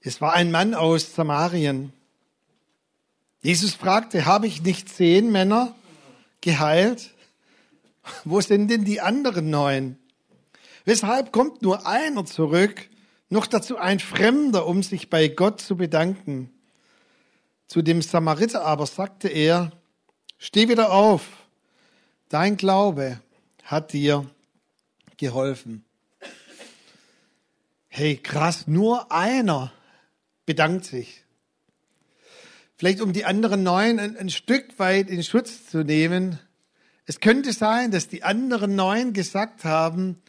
Es 0.00 0.22
war 0.22 0.32
ein 0.32 0.50
Mann 0.50 0.72
aus 0.72 1.14
Samarien. 1.14 1.92
Jesus 3.42 3.74
fragte, 3.74 4.24
habe 4.24 4.46
ich 4.46 4.62
nicht 4.62 4.88
zehn 4.88 5.30
Männer 5.30 5.74
geheilt? 6.40 7.10
Wo 8.24 8.40
sind 8.40 8.68
denn 8.68 8.86
die 8.86 9.02
anderen 9.02 9.50
neun? 9.50 9.98
Weshalb 10.88 11.32
kommt 11.32 11.60
nur 11.60 11.86
einer 11.86 12.24
zurück, 12.24 12.88
noch 13.28 13.46
dazu 13.46 13.76
ein 13.76 14.00
Fremder, 14.00 14.66
um 14.66 14.82
sich 14.82 15.10
bei 15.10 15.28
Gott 15.28 15.60
zu 15.60 15.76
bedanken? 15.76 16.50
Zu 17.66 17.82
dem 17.82 18.00
Samariter 18.00 18.64
aber 18.64 18.86
sagte 18.86 19.28
er, 19.28 19.70
steh 20.38 20.70
wieder 20.70 20.90
auf, 20.90 21.26
dein 22.30 22.56
Glaube 22.56 23.20
hat 23.64 23.92
dir 23.92 24.30
geholfen. 25.18 25.84
Hey, 27.88 28.16
krass, 28.16 28.66
nur 28.66 29.12
einer 29.12 29.70
bedankt 30.46 30.86
sich. 30.86 31.22
Vielleicht 32.76 33.02
um 33.02 33.12
die 33.12 33.26
anderen 33.26 33.62
neun 33.62 33.98
ein, 33.98 34.16
ein 34.16 34.30
Stück 34.30 34.78
weit 34.78 35.10
in 35.10 35.22
Schutz 35.22 35.66
zu 35.66 35.84
nehmen. 35.84 36.38
Es 37.04 37.20
könnte 37.20 37.52
sein, 37.52 37.90
dass 37.90 38.08
die 38.08 38.22
anderen 38.22 38.74
neun 38.74 39.12
gesagt 39.12 39.66
haben, 39.66 40.22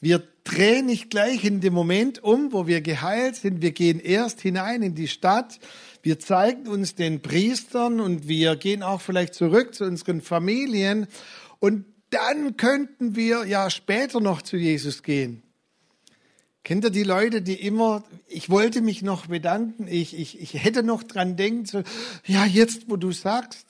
Wir 0.00 0.22
drehen 0.44 0.86
nicht 0.86 1.10
gleich 1.10 1.44
in 1.44 1.60
dem 1.60 1.72
Moment 1.72 2.22
um, 2.22 2.52
wo 2.52 2.66
wir 2.66 2.80
geheilt 2.80 3.36
sind. 3.36 3.62
Wir 3.62 3.72
gehen 3.72 4.00
erst 4.00 4.40
hinein 4.40 4.82
in 4.82 4.94
die 4.94 5.08
Stadt. 5.08 5.58
Wir 6.02 6.18
zeigen 6.18 6.68
uns 6.68 6.94
den 6.94 7.22
Priestern 7.22 8.00
und 8.00 8.28
wir 8.28 8.56
gehen 8.56 8.82
auch 8.82 9.00
vielleicht 9.00 9.34
zurück 9.34 9.74
zu 9.74 9.84
unseren 9.84 10.20
Familien. 10.20 11.06
Und 11.60 11.86
dann 12.10 12.56
könnten 12.56 13.16
wir 13.16 13.46
ja 13.46 13.70
später 13.70 14.20
noch 14.20 14.42
zu 14.42 14.56
Jesus 14.56 15.02
gehen. 15.02 15.42
Kennt 16.62 16.84
ihr 16.84 16.90
die 16.90 17.02
Leute, 17.02 17.42
die 17.42 17.54
immer, 17.54 18.04
ich 18.26 18.48
wollte 18.48 18.80
mich 18.80 19.02
noch 19.02 19.26
bedanken, 19.26 19.86
ich, 19.86 20.18
ich, 20.18 20.40
ich 20.40 20.54
hätte 20.64 20.82
noch 20.82 21.02
dran 21.02 21.36
denken, 21.36 21.66
so, 21.66 21.82
ja, 22.24 22.46
jetzt, 22.46 22.88
wo 22.88 22.96
du 22.96 23.12
sagst. 23.12 23.66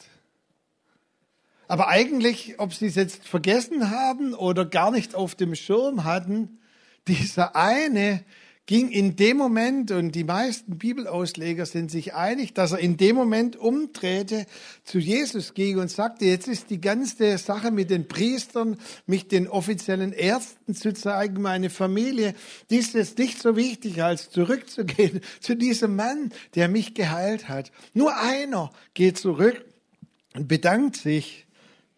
Aber 1.68 1.88
eigentlich, 1.88 2.54
ob 2.58 2.74
sie 2.74 2.86
es 2.86 2.94
jetzt 2.94 3.26
vergessen 3.26 3.90
haben 3.90 4.34
oder 4.34 4.64
gar 4.64 4.90
nicht 4.90 5.14
auf 5.14 5.34
dem 5.34 5.54
Schirm 5.54 6.04
hatten, 6.04 6.58
dieser 7.06 7.56
eine 7.56 8.24
ging 8.66 8.90
in 8.90 9.14
dem 9.16 9.36
Moment, 9.36 9.90
und 9.90 10.12
die 10.12 10.24
meisten 10.24 10.78
Bibelausleger 10.78 11.66
sind 11.66 11.90
sich 11.90 12.14
einig, 12.14 12.54
dass 12.54 12.72
er 12.72 12.78
in 12.78 12.96
dem 12.96 13.14
Moment 13.14 13.56
umdrehte, 13.56 14.46
zu 14.84 14.98
Jesus 14.98 15.52
ging 15.52 15.78
und 15.78 15.90
sagte, 15.90 16.24
jetzt 16.24 16.48
ist 16.48 16.70
die 16.70 16.80
ganze 16.80 17.36
Sache 17.36 17.70
mit 17.70 17.90
den 17.90 18.08
Priestern, 18.08 18.78
mich 19.06 19.28
den 19.28 19.48
offiziellen 19.48 20.12
Ärzten 20.12 20.74
zu 20.74 20.94
zeigen, 20.94 21.42
meine 21.42 21.68
Familie, 21.68 22.34
die 22.70 22.76
ist 22.76 22.94
jetzt 22.94 23.18
nicht 23.18 23.40
so 23.40 23.54
wichtig, 23.54 24.02
als 24.02 24.30
zurückzugehen 24.30 25.20
zu 25.40 25.56
diesem 25.56 25.96
Mann, 25.96 26.32
der 26.54 26.68
mich 26.68 26.94
geheilt 26.94 27.50
hat. 27.50 27.70
Nur 27.92 28.16
einer 28.16 28.72
geht 28.94 29.18
zurück 29.18 29.62
und 30.34 30.48
bedankt 30.48 30.96
sich 30.96 31.43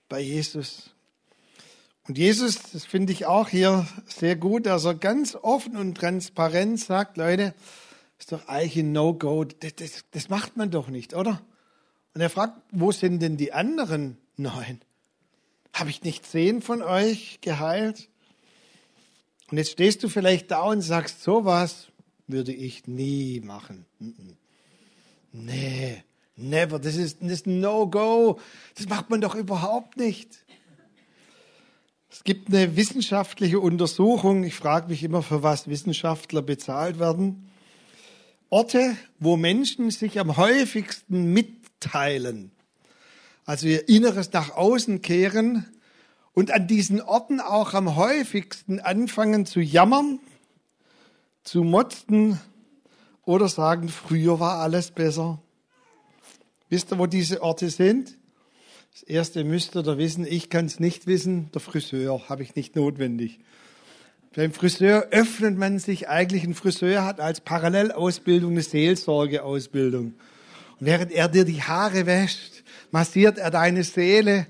bei 0.09 0.21
Jesus. 0.21 0.91
Und 2.09 2.19
Jesus, 2.19 2.59
das 2.73 2.85
finde 2.85 3.13
ich 3.13 3.27
auch 3.27 3.49
hier 3.49 3.87
sehr 4.07 4.37
gut, 4.37 4.67
dass 4.67 4.85
er 4.85 4.95
ganz 4.95 5.35
offen 5.35 5.77
und 5.77 5.97
transparent 5.97 6.79
sagt, 6.79 7.17
Leute, 7.17 7.55
ist 8.19 8.33
doch 8.33 8.47
eigentlich 8.49 8.77
ein 8.77 8.93
No-Go, 8.93 9.45
das, 9.45 9.75
das, 9.75 10.05
das 10.13 10.29
macht 10.29 10.57
man 10.57 10.71
doch 10.71 10.89
nicht, 10.89 11.15
oder? 11.15 11.43
Und 12.15 12.21
er 12.21 12.31
fragt, 12.31 12.61
wo 12.71 12.93
sind 12.93 13.21
denn 13.21 13.37
die 13.37 13.53
anderen 13.53 14.17
neun? 14.37 14.81
Habe 15.73 15.91
ich 15.91 16.03
nicht 16.03 16.25
zehn 16.25 16.63
von 16.63 16.83
euch 16.83 17.41
geheilt? 17.43 18.09
Und 19.51 19.59
jetzt 19.59 19.73
stehst 19.73 20.03
du 20.03 20.09
vielleicht 20.09 20.51
da 20.51 20.63
und 20.63 20.81
sagst, 20.81 21.23
sowas 21.23 21.89
würde 22.27 22.53
ich 22.53 22.87
nie 22.87 23.41
machen. 23.41 23.85
Nee, 25.33 26.03
Never. 26.37 26.79
Das 26.79 26.97
ist, 26.97 27.23
ist 27.23 27.47
No-Go. 27.47 28.39
Das 28.77 28.89
macht 28.89 29.09
man 29.11 29.21
doch 29.21 29.35
überhaupt 29.35 29.97
nicht. 29.97 30.45
Es 32.11 32.25
gibt 32.25 32.49
eine 32.49 32.77
wissenschaftliche 32.77 33.59
Untersuchung. 33.59 34.45
Ich 34.45 34.55
frage 34.55 34.89
mich 34.89 35.03
immer, 35.03 35.23
für 35.23 35.43
was 35.43 35.69
Wissenschaftler 35.69 36.43
bezahlt 36.43 36.99
werden. 36.99 37.51
Orte, 38.49 38.97
wo 39.19 39.37
Menschen 39.37 39.91
sich 39.91 40.21
am 40.21 40.37
häufigsten 40.37 41.33
mitteilen. 41.33 42.53
Also 43.45 43.67
ihr 43.67 43.89
Inneres 43.89 44.33
nach 44.33 44.51
außen 44.51 45.03
kehren 45.03 45.67
und 46.33 46.51
an 46.51 46.67
diesen 46.67 47.01
Orten 47.01 47.41
auch 47.41 47.75
am 47.75 47.97
häufigsten 47.97 48.81
anfangen 48.81 49.47
zu 49.47 49.61
jammern, 49.61 50.21
zu 51.45 51.65
motzen 51.65 52.41
oder 53.25 53.49
sagen, 53.49 53.89
früher 53.89 54.39
war 54.39 54.59
alles 54.61 54.91
besser. 54.91 55.41
Wisst 56.69 56.93
ihr, 56.93 56.99
wo 56.99 57.07
diese 57.07 57.43
Orte 57.43 57.71
sind? 57.71 58.17
Das 58.93 59.03
erste 59.03 59.45
müsst 59.45 59.77
ihr 59.77 59.83
da 59.83 59.99
wissen, 59.99 60.27
ich 60.27 60.51
kann 60.51 60.67
es 60.67 60.81
nicht 60.81 61.07
wissen, 61.07 61.51
der 61.53 61.61
Friseur 61.61 62.29
habe 62.29 62.43
ich 62.43 62.57
nicht 62.57 62.75
notwendig. 62.77 63.39
Beim 64.35 64.53
Friseur 64.53 65.09
öffnet 65.13 65.57
man 65.57 65.79
sich 65.79 66.09
eigentlich, 66.09 66.45
ein 66.45 66.55
Friseur 66.55 67.05
hat 67.05 67.21
als 67.21 67.41
Parallelausbildung 67.41 68.53
eine 68.53 68.63
Seelsorgeausbildung. 68.63 70.15
Und 70.79 70.87
während 70.87 71.13
er 71.13 71.29
dir 71.29 71.45
die 71.45 71.63
Haare 71.63 72.05
wäscht, 72.07 72.65
massiert 72.91 73.39
er 73.39 73.51
deine 73.51 73.85
Seele. 73.85 74.47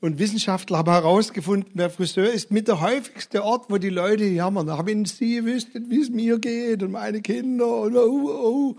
Und 0.00 0.18
Wissenschaftler 0.18 0.78
haben 0.78 0.92
herausgefunden, 0.92 1.72
der 1.76 1.90
Friseur 1.90 2.30
ist 2.30 2.50
mit 2.50 2.68
der 2.68 2.80
häufigste 2.80 3.42
Ort, 3.42 3.70
wo 3.70 3.78
die 3.78 3.88
Leute 3.88 4.24
jammern. 4.24 4.68
Ach, 4.68 4.86
wenn 4.86 5.04
Sie 5.04 5.44
wüssten, 5.44 5.90
wie 5.90 6.02
es 6.02 6.10
mir 6.10 6.38
geht 6.38 6.82
und 6.82 6.92
meine 6.92 7.20
Kinder 7.20 7.80
und 7.80 7.96
oh, 7.96 8.28
oh. 8.28 8.76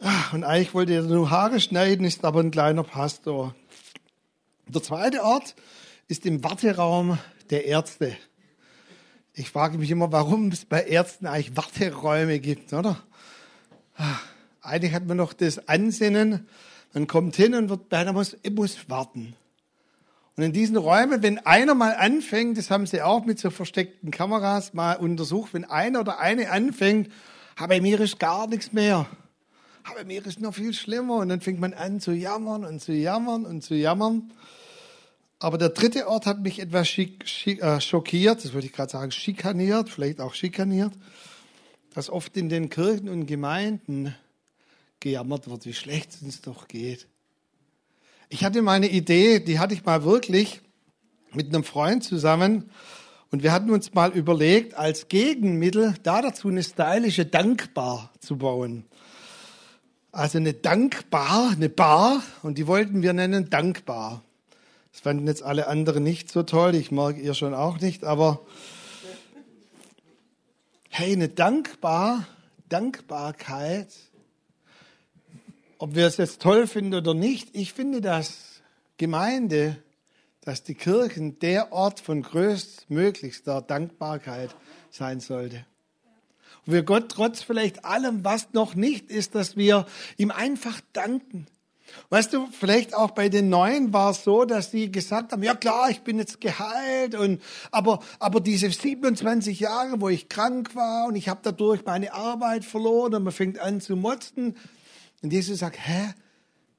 Ah, 0.00 0.32
und 0.32 0.44
eigentlich 0.44 0.74
wollte 0.74 0.94
er 0.94 1.02
nur 1.02 1.30
Haare 1.30 1.60
schneiden, 1.60 2.04
ist 2.04 2.24
aber 2.24 2.40
ein 2.40 2.50
kleiner 2.50 2.82
Pastor. 2.82 3.54
Der 4.66 4.82
zweite 4.82 5.22
Ort 5.22 5.54
ist 6.08 6.26
im 6.26 6.42
Warteraum 6.42 7.18
der 7.50 7.66
Ärzte. 7.66 8.16
Ich 9.32 9.50
frage 9.50 9.78
mich 9.78 9.90
immer, 9.90 10.12
warum 10.12 10.48
es 10.48 10.64
bei 10.64 10.82
Ärzten 10.82 11.26
eigentlich 11.26 11.56
Warteräume 11.56 12.38
gibt, 12.40 12.72
oder? 12.72 13.02
Ah, 13.96 14.18
eigentlich 14.62 14.92
hat 14.92 15.06
man 15.06 15.16
noch 15.16 15.32
das 15.32 15.68
Ansinnen, 15.68 16.48
man 16.92 17.06
kommt 17.06 17.36
hin 17.36 17.54
und 17.54 17.68
wird, 17.68 17.90
man 17.90 18.14
muss, 18.14 18.36
muss 18.50 18.88
warten. 18.88 19.34
Und 20.36 20.42
in 20.42 20.52
diesen 20.52 20.76
Räumen, 20.76 21.22
wenn 21.22 21.38
einer 21.46 21.74
mal 21.74 21.94
anfängt, 21.94 22.58
das 22.58 22.70
haben 22.70 22.86
sie 22.86 23.02
auch 23.02 23.24
mit 23.24 23.38
so 23.38 23.50
versteckten 23.50 24.10
Kameras 24.10 24.74
mal 24.74 24.94
untersucht, 24.94 25.54
wenn 25.54 25.64
einer 25.64 26.00
oder 26.00 26.18
eine 26.18 26.50
anfängt, 26.50 27.10
bei 27.56 27.80
mir 27.80 28.00
ist 28.00 28.18
gar 28.18 28.48
nichts 28.48 28.72
mehr 28.72 29.06
aber 29.84 30.04
mir 30.04 30.24
ist 30.26 30.40
noch 30.40 30.54
viel 30.54 30.72
schlimmer. 30.72 31.16
Und 31.18 31.28
dann 31.28 31.40
fängt 31.40 31.60
man 31.60 31.74
an 31.74 32.00
zu 32.00 32.12
jammern 32.12 32.64
und 32.64 32.80
zu 32.80 32.92
jammern 32.92 33.44
und 33.44 33.62
zu 33.62 33.74
jammern. 33.74 34.32
Aber 35.38 35.58
der 35.58 35.68
dritte 35.68 36.08
Ort 36.08 36.26
hat 36.26 36.42
mich 36.42 36.58
etwas 36.58 36.88
schick, 36.88 37.28
schick, 37.28 37.62
äh, 37.62 37.80
schockiert, 37.80 38.44
das 38.44 38.54
würde 38.54 38.66
ich 38.66 38.72
gerade 38.72 38.90
sagen, 38.90 39.10
schikaniert, 39.10 39.90
vielleicht 39.90 40.20
auch 40.20 40.32
schikaniert, 40.32 40.92
dass 41.92 42.08
oft 42.08 42.36
in 42.36 42.48
den 42.48 42.70
Kirchen 42.70 43.08
und 43.10 43.26
Gemeinden 43.26 44.14
gejammert 45.00 45.48
wird, 45.48 45.66
wie 45.66 45.74
schlecht 45.74 46.14
es 46.14 46.22
uns 46.22 46.40
doch 46.40 46.66
geht. 46.66 47.08
Ich 48.30 48.42
hatte 48.42 48.62
meine 48.62 48.88
Idee, 48.88 49.38
die 49.38 49.58
hatte 49.58 49.74
ich 49.74 49.84
mal 49.84 50.04
wirklich 50.04 50.62
mit 51.34 51.48
einem 51.48 51.62
Freund 51.62 52.02
zusammen. 52.02 52.70
Und 53.30 53.42
wir 53.42 53.52
hatten 53.52 53.70
uns 53.70 53.92
mal 53.92 54.12
überlegt, 54.12 54.74
als 54.74 55.08
Gegenmittel 55.08 55.94
da 56.02 56.22
dazu 56.22 56.48
eine 56.48 56.62
stylische 56.62 57.26
Dankbar 57.26 58.12
zu 58.20 58.38
bauen. 58.38 58.86
Also 60.14 60.38
eine 60.38 60.54
Dankbar, 60.54 61.50
eine 61.50 61.68
Bar, 61.68 62.22
und 62.44 62.56
die 62.56 62.68
wollten 62.68 63.02
wir 63.02 63.12
nennen 63.12 63.50
Dankbar. 63.50 64.22
Das 64.92 65.00
fanden 65.00 65.26
jetzt 65.26 65.42
alle 65.42 65.66
anderen 65.66 66.04
nicht 66.04 66.30
so 66.30 66.44
toll, 66.44 66.76
ich 66.76 66.92
mag 66.92 67.18
ihr 67.18 67.34
schon 67.34 67.52
auch 67.52 67.80
nicht, 67.80 68.04
aber 68.04 68.46
hey, 70.88 71.12
eine 71.12 71.28
Dankbar, 71.28 72.28
Dankbarkeit, 72.68 73.88
ob 75.78 75.96
wir 75.96 76.06
es 76.06 76.18
jetzt 76.18 76.40
toll 76.40 76.68
finden 76.68 76.94
oder 76.94 77.14
nicht, 77.14 77.48
ich 77.52 77.72
finde, 77.72 78.00
dass 78.00 78.62
Gemeinde, 78.98 79.82
dass 80.42 80.62
die 80.62 80.76
Kirchen 80.76 81.40
der 81.40 81.72
Ort 81.72 81.98
von 81.98 82.22
größtmöglichster 82.22 83.62
Dankbarkeit 83.62 84.54
sein 84.90 85.18
sollte 85.18 85.66
wo 86.64 86.72
wir 86.72 86.82
Gott 86.82 87.10
trotz 87.10 87.42
vielleicht 87.42 87.84
allem, 87.84 88.24
was 88.24 88.52
noch 88.52 88.74
nicht 88.74 89.10
ist, 89.10 89.34
dass 89.34 89.56
wir 89.56 89.86
ihm 90.16 90.30
einfach 90.30 90.80
danken. 90.92 91.46
Weißt 92.10 92.32
du, 92.32 92.48
vielleicht 92.50 92.94
auch 92.94 93.12
bei 93.12 93.28
den 93.28 93.48
Neuen 93.48 93.92
war 93.92 94.10
es 94.10 94.24
so, 94.24 94.44
dass 94.44 94.70
sie 94.70 94.90
gesagt 94.90 95.32
haben, 95.32 95.42
ja 95.42 95.54
klar, 95.54 95.90
ich 95.90 96.00
bin 96.00 96.18
jetzt 96.18 96.40
geheilt 96.40 97.14
und 97.14 97.40
aber 97.70 98.00
aber 98.18 98.40
diese 98.40 98.70
27 98.70 99.60
Jahre, 99.60 100.00
wo 100.00 100.08
ich 100.08 100.28
krank 100.28 100.74
war 100.74 101.06
und 101.06 101.16
ich 101.16 101.28
habe 101.28 101.40
dadurch 101.42 101.84
meine 101.84 102.12
Arbeit 102.12 102.64
verloren 102.64 103.14
und 103.14 103.24
man 103.24 103.32
fängt 103.32 103.58
an 103.58 103.80
zu 103.80 103.96
motzen 103.96 104.56
und 105.22 105.32
Jesus 105.32 105.60
sagt, 105.60 105.78
hä, 105.78 106.14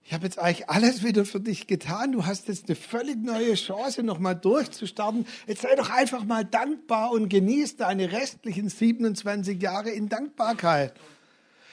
ich 0.07 0.13
habe 0.13 0.25
jetzt 0.25 0.37
eigentlich 0.37 0.69
alles 0.69 1.03
wieder 1.03 1.25
für 1.25 1.39
dich 1.39 1.65
getan. 1.65 2.11
Du 2.11 2.27
hast 2.27 2.47
jetzt 2.47 2.67
eine 2.67 2.75
völlig 2.75 3.17
neue 3.17 3.55
Chance, 3.55 4.03
nochmal 4.03 4.35
durchzustarten. 4.35 5.25
Jetzt 5.47 5.63
sei 5.63 5.73
doch 5.75 5.89
einfach 5.89 6.23
mal 6.23 6.45
dankbar 6.45 7.09
und 7.09 7.27
genieß 7.27 7.77
deine 7.77 8.11
restlichen 8.11 8.69
27 8.69 9.59
Jahre 9.59 9.89
in 9.89 10.07
Dankbarkeit. 10.07 10.93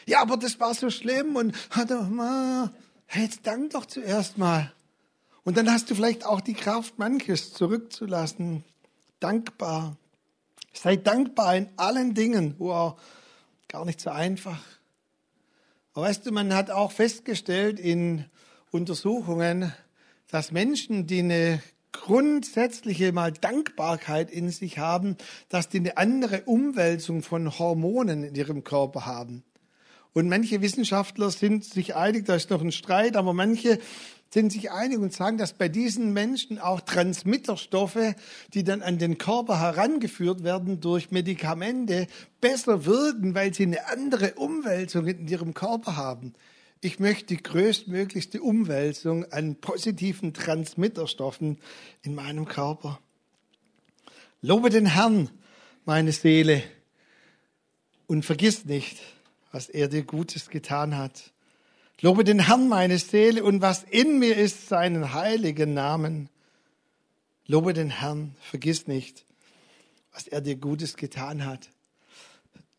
Ja, 0.06 0.22
aber 0.22 0.38
das 0.38 0.58
war 0.60 0.72
so 0.72 0.88
schlimm 0.88 1.36
und 1.36 1.54
hey, 3.06 3.22
jetzt 3.22 3.46
dank 3.46 3.70
doch 3.72 3.84
zuerst 3.84 4.38
mal. 4.38 4.72
Und 5.44 5.58
dann 5.58 5.70
hast 5.70 5.90
du 5.90 5.94
vielleicht 5.94 6.24
auch 6.24 6.40
die 6.40 6.54
Kraft, 6.54 6.98
manches 6.98 7.52
zurückzulassen. 7.52 8.64
Dankbar. 9.20 9.98
Sei 10.72 10.96
dankbar 10.96 11.56
in 11.56 11.68
allen 11.76 12.14
Dingen. 12.14 12.54
Wow, 12.58 12.98
gar 13.68 13.84
nicht 13.84 14.00
so 14.00 14.08
einfach. 14.08 14.58
Aber 15.94 16.07
weißt 16.07 16.24
du, 16.26 16.33
man 16.33 16.55
hat 16.55 16.70
auch 16.70 16.90
festgestellt 16.90 17.78
in 17.78 18.24
Untersuchungen, 18.70 19.72
dass 20.28 20.50
Menschen, 20.50 21.07
die 21.07 21.18
eine 21.18 21.62
grundsätzliche 21.92 23.12
mal 23.12 23.33
Dankbarkeit 23.33 24.31
in 24.31 24.48
sich 24.48 24.78
haben, 24.78 25.18
dass 25.50 25.68
die 25.68 25.78
eine 25.78 25.98
andere 25.98 26.42
Umwälzung 26.44 27.22
von 27.22 27.59
Hormonen 27.59 28.24
in 28.24 28.35
ihrem 28.35 28.64
Körper 28.64 29.05
haben. 29.05 29.44
Und 30.14 30.28
manche 30.28 30.62
Wissenschaftler 30.62 31.31
sind 31.31 31.64
sich 31.64 31.94
einig, 31.94 32.24
da 32.24 32.35
ist 32.35 32.48
noch 32.48 32.62
ein 32.62 32.72
Streit, 32.72 33.16
aber 33.16 33.35
manche, 33.35 33.78
sind 34.32 34.50
sich 34.50 34.70
einig 34.70 34.98
und 34.98 35.12
sagen, 35.12 35.36
dass 35.36 35.52
bei 35.52 35.68
diesen 35.68 36.12
Menschen 36.12 36.58
auch 36.58 36.80
Transmitterstoffe, 36.80 38.14
die 38.54 38.64
dann 38.64 38.80
an 38.80 38.98
den 38.98 39.18
Körper 39.18 39.60
herangeführt 39.60 40.42
werden 40.42 40.80
durch 40.80 41.10
Medikamente, 41.10 42.06
besser 42.40 42.86
wirken, 42.86 43.34
weil 43.34 43.52
sie 43.52 43.64
eine 43.64 43.88
andere 43.88 44.34
Umwälzung 44.34 45.06
in 45.06 45.28
ihrem 45.28 45.52
Körper 45.52 45.96
haben. 45.96 46.32
Ich 46.80 46.98
möchte 46.98 47.26
die 47.26 47.42
größtmöglichste 47.42 48.40
Umwälzung 48.40 49.30
an 49.30 49.56
positiven 49.56 50.32
Transmitterstoffen 50.32 51.58
in 52.02 52.14
meinem 52.14 52.46
Körper. 52.46 53.00
Lobe 54.40 54.70
den 54.70 54.86
Herrn, 54.86 55.30
meine 55.84 56.10
Seele, 56.10 56.62
und 58.06 58.24
vergiss 58.24 58.64
nicht, 58.64 58.98
was 59.52 59.68
er 59.68 59.88
dir 59.88 60.02
Gutes 60.02 60.48
getan 60.48 60.96
hat. 60.96 61.31
Lobe 62.04 62.24
den 62.24 62.40
Herrn, 62.40 62.68
meine 62.68 62.98
Seele, 62.98 63.44
und 63.44 63.62
was 63.62 63.84
in 63.84 64.18
mir 64.18 64.36
ist, 64.36 64.68
seinen 64.68 65.14
heiligen 65.14 65.72
Namen. 65.72 66.28
Lobe 67.46 67.74
den 67.74 67.90
Herrn, 67.90 68.34
vergiss 68.40 68.88
nicht, 68.88 69.24
was 70.12 70.26
er 70.26 70.40
dir 70.40 70.56
Gutes 70.56 70.96
getan 70.96 71.46
hat. 71.46 71.70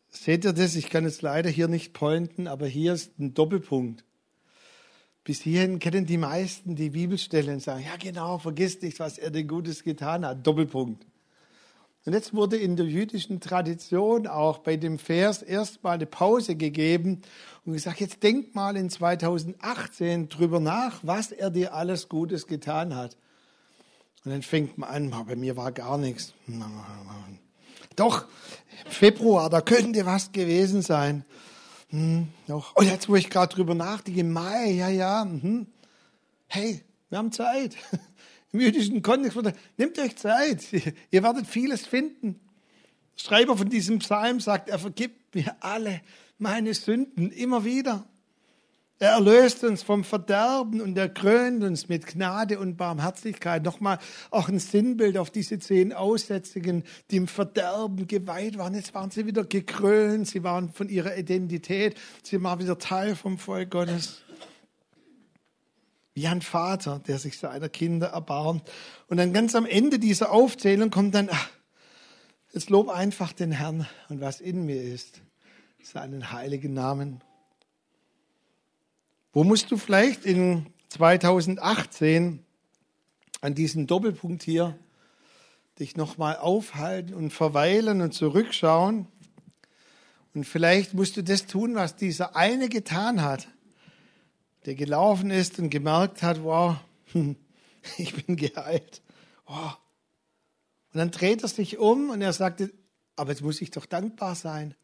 Seht 0.10 0.44
ihr 0.44 0.52
das? 0.52 0.76
Ich 0.76 0.90
kann 0.90 1.06
jetzt 1.06 1.22
leider 1.22 1.50
hier 1.50 1.70
nicht 1.70 1.94
pointen, 1.94 2.50
aber 2.50 2.68
hier 2.68 2.94
ist 2.94 3.18
ein 3.18 3.34
Doppelpunkt. 3.34 4.04
Bis 5.24 5.40
hierhin 5.40 5.80
kennen 5.80 6.06
die 6.06 6.18
meisten 6.18 6.76
die 6.76 6.90
Bibelstellen 6.90 7.54
und 7.54 7.64
sagen, 7.64 7.86
ja 7.86 7.96
genau, 7.96 8.40
vergiss 8.40 8.82
nicht, 8.82 9.00
was 9.00 9.18
er 9.18 9.32
dir 9.32 9.46
Gutes 9.46 9.84
getan 9.84 10.26
hat. 10.26 10.46
Doppelpunkt. 10.46 11.08
Und 12.06 12.14
jetzt 12.14 12.34
wurde 12.34 12.58
in 12.58 12.76
der 12.76 12.86
jüdischen 12.86 13.40
Tradition 13.40 14.28
auch 14.28 14.58
bei 14.58 14.76
dem 14.76 15.00
Vers 15.00 15.42
erstmal 15.42 15.96
eine 15.96 16.06
Pause 16.06 16.56
gegeben 16.56 17.22
und 17.66 17.74
gesagt, 17.74 18.02
jetzt 18.02 18.22
denk 18.24 18.54
mal 18.56 18.76
in 18.76 18.90
2018 18.90 20.28
drüber 20.28 20.60
nach, 20.60 21.00
was 21.02 21.32
er 21.32 21.50
dir 21.50 21.74
alles 21.74 22.10
Gutes 22.10 22.48
getan 22.48 22.94
hat. 22.94 23.16
Und 24.26 24.32
dann 24.32 24.42
fängt 24.42 24.78
man 24.78 24.90
an, 24.90 25.26
bei 25.28 25.36
mir 25.38 25.56
war 25.56 25.72
gar 25.72 25.98
nichts. 25.98 26.34
Doch, 27.96 28.26
Februar, 28.86 29.50
da 29.50 29.62
könnte 29.62 30.06
was 30.06 30.32
gewesen 30.32 30.82
sein. 30.82 31.24
Hm. 31.90 32.28
Und 32.48 32.86
jetzt, 32.86 33.08
wo 33.08 33.16
ich 33.16 33.30
gerade 33.30 33.54
drüber 33.54 33.76
nachdenke, 33.76 34.24
Mai, 34.24 34.72
ja, 34.72 34.90
ja, 34.90 35.24
hm. 35.24 35.68
hey, 36.48 36.84
wir 37.10 37.18
haben 37.20 37.32
Zeit 37.32 37.78
im 38.54 38.60
jüdischen 38.60 39.02
Kontext, 39.02 39.38
nehmt 39.78 40.00
euch 40.00 40.16
Zeit, 40.16 40.64
ihr 41.12 41.24
werdet 41.24 41.48
vieles 41.48 41.86
finden. 41.86 42.40
Der 43.16 43.24
Schreiber 43.24 43.58
von 43.58 43.70
diesem 43.70 44.00
Psalm 44.00 44.40
sagt, 44.40 44.70
er 44.70 44.80
vergibt 44.80 45.36
mir 45.36 45.56
alle 45.60 46.02
meine 46.38 46.74
Sünden 46.74 47.32
immer 47.32 47.66
wieder. 47.66 48.08
Er 49.00 49.12
erlöst 49.12 49.64
uns 49.64 49.84
vom 49.84 50.04
Verderben 50.04 50.80
und 50.80 50.98
er 50.98 51.10
krönt 51.10 51.64
uns 51.64 51.90
mit 51.90 52.06
Gnade 52.08 52.60
und 52.60 52.78
Barmherzigkeit. 52.78 53.64
Nochmal 53.64 53.98
auch 54.30 54.48
ein 54.48 54.60
Sinnbild 54.60 55.18
auf 55.18 55.30
diese 55.30 55.60
zehn 55.60 55.92
Aussätzigen, 55.92 56.84
die 57.12 57.18
im 57.18 57.28
Verderben 57.28 58.08
geweiht 58.08 58.58
waren. 58.58 58.76
Jetzt 58.76 58.94
waren 58.94 59.12
sie 59.12 59.26
wieder 59.26 59.44
gekrönt, 59.44 60.28
sie 60.28 60.44
waren 60.44 60.72
von 60.72 60.88
ihrer 60.90 61.18
Identität, 61.18 62.00
sie 62.22 62.42
waren 62.44 62.60
wieder 62.60 62.78
Teil 62.78 63.16
vom 63.16 63.38
Volk 63.40 63.72
Gottes. 63.72 64.22
Wie 66.14 66.28
ein 66.28 66.42
Vater, 66.42 67.02
der 67.08 67.18
sich 67.18 67.40
seiner 67.40 67.70
Kinder 67.70 68.08
erbarmt. 68.08 68.70
Und 69.08 69.18
dann 69.18 69.34
ganz 69.34 69.56
am 69.56 69.66
Ende 69.66 69.98
dieser 69.98 70.32
Aufzählung 70.32 70.92
kommt 70.92 71.16
dann, 71.16 71.30
ach, 71.32 71.50
jetzt 72.54 72.70
lob 72.70 72.90
einfach 72.90 73.34
den 73.34 73.52
Herrn 73.52 73.88
und 74.10 74.22
was 74.22 74.40
in 74.40 74.66
mir 74.66 74.82
ist, 74.82 75.22
seinen 75.82 76.32
heiligen 76.32 76.74
Namen. 76.74 77.22
Wo 79.34 79.44
musst 79.44 79.72
du 79.72 79.78
vielleicht 79.78 80.26
in 80.26 80.68
2018 80.90 82.46
an 83.42 83.56
diesem 83.56 83.88
Doppelpunkt 83.88 84.44
hier 84.44 84.78
dich 85.80 85.98
nochmal 85.98 86.38
aufhalten 86.38 87.16
und 87.16 87.32
verweilen 87.32 88.02
und 88.02 88.14
zurückschauen? 88.14 89.08
Und 90.36 90.46
vielleicht 90.46 90.94
musst 90.94 91.18
du 91.18 91.24
das 91.24 91.48
tun, 91.48 91.76
was 91.76 91.96
dieser 91.96 92.36
eine 92.36 92.70
getan 92.70 93.24
hat 93.24 93.48
der 94.66 94.76
gelaufen 94.76 95.32
ist 95.32 95.60
und 95.60 95.70
gemerkt 95.70 96.24
hat, 96.24 96.44
wow, 96.44 96.78
ich 97.98 98.26
bin 98.26 98.36
geheilt. 98.36 99.02
Wow. 99.46 99.78
Und 100.94 101.00
dann 101.00 101.12
dreht 101.12 101.42
er 101.42 101.50
sich 101.50 101.78
um 101.78 102.10
und 102.10 102.22
er 102.22 102.34
sagte, 102.34 102.72
aber 103.16 103.32
jetzt 103.32 103.42
muss 103.42 103.62
ich 103.62 103.72
doch 103.72 103.86
dankbar 103.86 104.36
sein. 104.36 104.76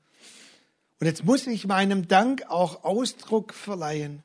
Und 0.99 1.07
jetzt 1.07 1.23
muss 1.23 1.47
ich 1.47 1.65
meinem 1.65 2.07
Dank 2.07 2.49
auch 2.49 2.83
Ausdruck 2.83 3.53
verleihen. 3.53 4.23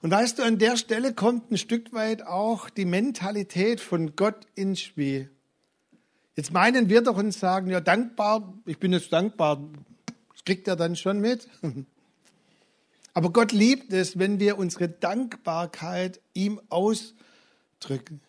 Und 0.00 0.10
weißt 0.10 0.38
du, 0.38 0.42
an 0.42 0.58
der 0.58 0.76
Stelle 0.76 1.14
kommt 1.14 1.50
ein 1.50 1.58
Stück 1.58 1.92
weit 1.92 2.22
auch 2.22 2.70
die 2.70 2.84
Mentalität 2.84 3.80
von 3.80 4.14
Gott 4.16 4.46
ins 4.54 4.80
Spiel. 4.80 5.30
Jetzt 6.36 6.52
meinen 6.52 6.88
wir 6.88 7.02
doch 7.02 7.16
und 7.16 7.32
sagen, 7.32 7.70
ja, 7.70 7.80
dankbar, 7.80 8.54
ich 8.64 8.78
bin 8.78 8.92
jetzt 8.92 9.12
dankbar. 9.12 9.62
Das 10.32 10.44
kriegt 10.44 10.68
er 10.68 10.76
dann 10.76 10.96
schon 10.96 11.20
mit. 11.20 11.48
Aber 13.14 13.30
Gott 13.30 13.52
liebt 13.52 13.92
es, 13.92 14.18
wenn 14.18 14.40
wir 14.40 14.58
unsere 14.58 14.88
Dankbarkeit 14.88 16.20
ihm 16.34 16.60
ausdrücken. 16.68 18.20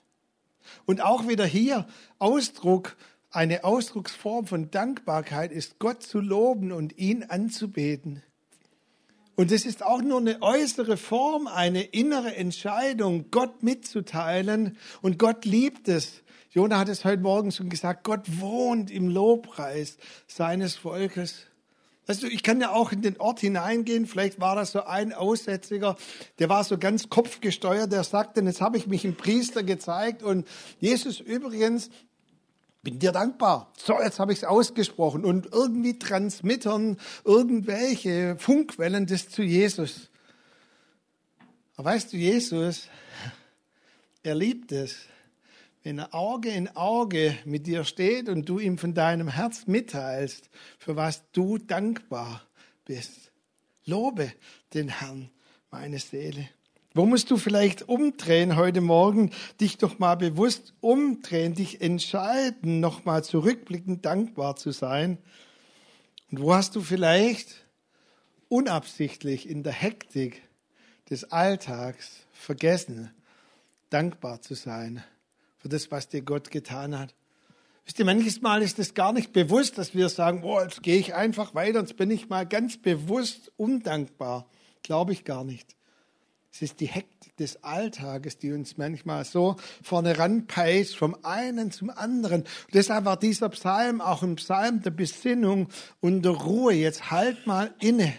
Und 0.86 1.02
auch 1.02 1.28
wieder 1.28 1.46
hier 1.46 1.88
Ausdruck, 2.20 2.96
eine 3.32 3.64
Ausdrucksform 3.64 4.46
von 4.46 4.72
Dankbarkeit 4.72 5.52
ist 5.52 5.80
Gott 5.80 6.04
zu 6.04 6.20
loben 6.20 6.72
und 6.72 6.98
ihn 6.98 7.24
anzubeten. 7.24 8.22
Und 9.36 9.52
es 9.52 9.66
ist 9.66 9.84
auch 9.84 10.02
nur 10.02 10.20
eine 10.20 10.42
äußere 10.42 10.98
Form, 10.98 11.48
eine 11.48 11.82
innere 11.82 12.36
Entscheidung, 12.36 13.32
Gott 13.32 13.64
mitzuteilen. 13.64 14.78
Und 15.02 15.18
Gott 15.18 15.46
liebt 15.46 15.88
es. 15.88 16.22
Jona 16.52 16.78
hat 16.78 16.90
es 16.90 17.04
heute 17.04 17.24
Morgen 17.24 17.52
schon 17.52 17.70
gesagt, 17.70 18.04
Gott 18.04 18.40
wohnt 18.40 18.92
im 18.92 19.10
Lobpreis 19.10 19.98
seines 20.28 20.76
Volkes. 20.76 21.48
Weißt 22.06 22.22
du, 22.22 22.28
ich 22.28 22.44
kann 22.44 22.60
ja 22.60 22.72
auch 22.72 22.92
in 22.92 23.02
den 23.02 23.18
Ort 23.20 23.40
hineingehen. 23.40 24.08
Vielleicht 24.08 24.42
war 24.42 24.56
das 24.56 24.72
so 24.74 24.84
ein 24.84 25.14
Aussätziger, 25.14 25.96
der 26.40 26.50
war 26.50 26.64
so 26.64 26.78
ganz 26.78 27.10
kopfgesteuert, 27.10 27.92
der 27.92 28.04
sagte, 28.04 28.42
jetzt 28.42 28.60
habe 28.60 28.78
ich 28.78 28.88
mich 28.88 29.06
im 29.06 29.16
Priester 29.16 29.64
gezeigt 29.64 30.22
und 30.22 30.46
Jesus 30.80 31.22
übrigens, 31.22 31.90
bin 32.82 33.00
dir 33.00 33.14
dankbar. 33.14 33.72
So, 33.78 33.98
jetzt 34.02 34.20
habe 34.20 34.34
ich 34.34 34.40
es 34.40 34.44
ausgesprochen 34.44 35.24
und 35.24 35.54
irgendwie 35.54 35.98
transmittern 35.98 36.98
irgendwelche 37.24 38.36
Funkwellen 38.38 39.06
das 39.06 39.30
zu 39.30 39.42
Jesus. 39.42 40.10
Aber 41.78 41.92
weißt 41.92 42.12
du, 42.12 42.18
Jesus, 42.18 42.90
er 44.22 44.36
liebt 44.36 44.74
es, 44.74 44.98
wenn 45.84 46.00
er 46.00 46.16
Auge 46.16 46.50
in 46.50 46.70
Auge 46.76 47.38
mit 47.46 47.68
dir 47.68 47.84
steht 47.84 48.30
und 48.30 48.48
du 48.48 48.60
ihm 48.60 48.78
von 48.78 48.94
deinem 48.94 49.28
Herz 49.28 49.68
mitteilst, 49.68 50.50
für 50.80 50.96
was 50.96 51.30
du 51.32 51.58
dankbar 51.58 52.42
bist. 52.86 53.32
Lobe 53.86 54.32
den 54.74 54.88
Herrn, 54.88 55.30
meine 55.72 56.00
Seele. 56.00 56.48
Wo 56.94 57.06
musst 57.06 57.32
du 57.32 57.38
vielleicht 57.38 57.90
umdrehen 57.90 58.56
heute 58.56 58.80
Morgen, 58.80 59.32
dich 59.60 59.78
doch 59.78 60.00
mal 60.00 60.16
bewusst 60.16 60.74
umdrehen, 60.80 61.56
dich 61.56 61.82
entscheiden, 61.82 62.80
nochmal 62.80 63.24
zurückblickend 63.24 64.06
dankbar 64.06 64.56
zu 64.56 64.72
sein? 64.72 65.18
Und 66.32 66.40
wo 66.42 66.54
hast 66.54 66.76
du 66.76 66.82
vielleicht 66.82 67.66
unabsichtlich 68.48 69.50
in 69.50 69.64
der 69.64 69.74
Hektik 69.74 70.44
des 71.10 71.32
Alltags 71.32 72.28
vergessen, 72.32 73.12
dankbar 73.90 74.42
zu 74.42 74.54
sein? 74.54 75.04
Für 75.64 75.70
das, 75.70 75.90
was 75.92 76.10
dir 76.10 76.22
Gott 76.22 76.52
getan 76.52 77.00
hat. 77.00 77.16
Wisst 77.86 77.98
ihr, 77.98 78.06
manches 78.06 78.42
Mal 78.42 78.62
ist 78.62 78.80
es 78.80 78.94
gar 78.94 79.14
nicht 79.14 79.32
bewusst, 79.32 79.78
dass 79.78 79.96
wir 79.96 80.10
sagen, 80.10 80.44
oh, 80.44 80.60
jetzt 80.60 80.84
gehe 80.84 80.98
ich 80.98 81.16
einfach 81.16 81.56
weiter, 81.56 81.80
jetzt 81.80 81.96
bin 81.96 82.12
ich 82.12 82.28
mal 82.28 82.46
ganz 82.46 82.78
bewusst 82.78 83.52
undankbar. 83.56 84.46
Glaube 84.84 85.14
ich 85.14 85.24
gar 85.24 85.46
nicht. 85.46 85.78
Es 86.52 86.62
ist 86.62 86.82
die 86.82 86.88
Hektik 86.88 87.36
des 87.38 87.64
Alltages, 87.64 88.38
die 88.38 88.52
uns 88.52 88.78
manchmal 88.78 89.24
so 89.24 89.56
vorne 89.82 90.20
ranpeitscht, 90.20 90.98
vom 90.98 91.16
einen 91.24 91.72
zum 91.72 91.90
anderen. 91.90 92.42
Und 92.42 92.74
deshalb 92.74 93.06
war 93.06 93.18
dieser 93.18 93.48
Psalm 93.50 94.02
auch 94.02 94.22
ein 94.22 94.36
Psalm 94.36 94.82
der 94.82 94.92
Besinnung 94.92 95.70
und 96.02 96.24
der 96.24 96.34
Ruhe. 96.34 96.74
Jetzt 96.74 97.10
halt 97.10 97.48
mal 97.48 97.74
inne. 97.80 98.14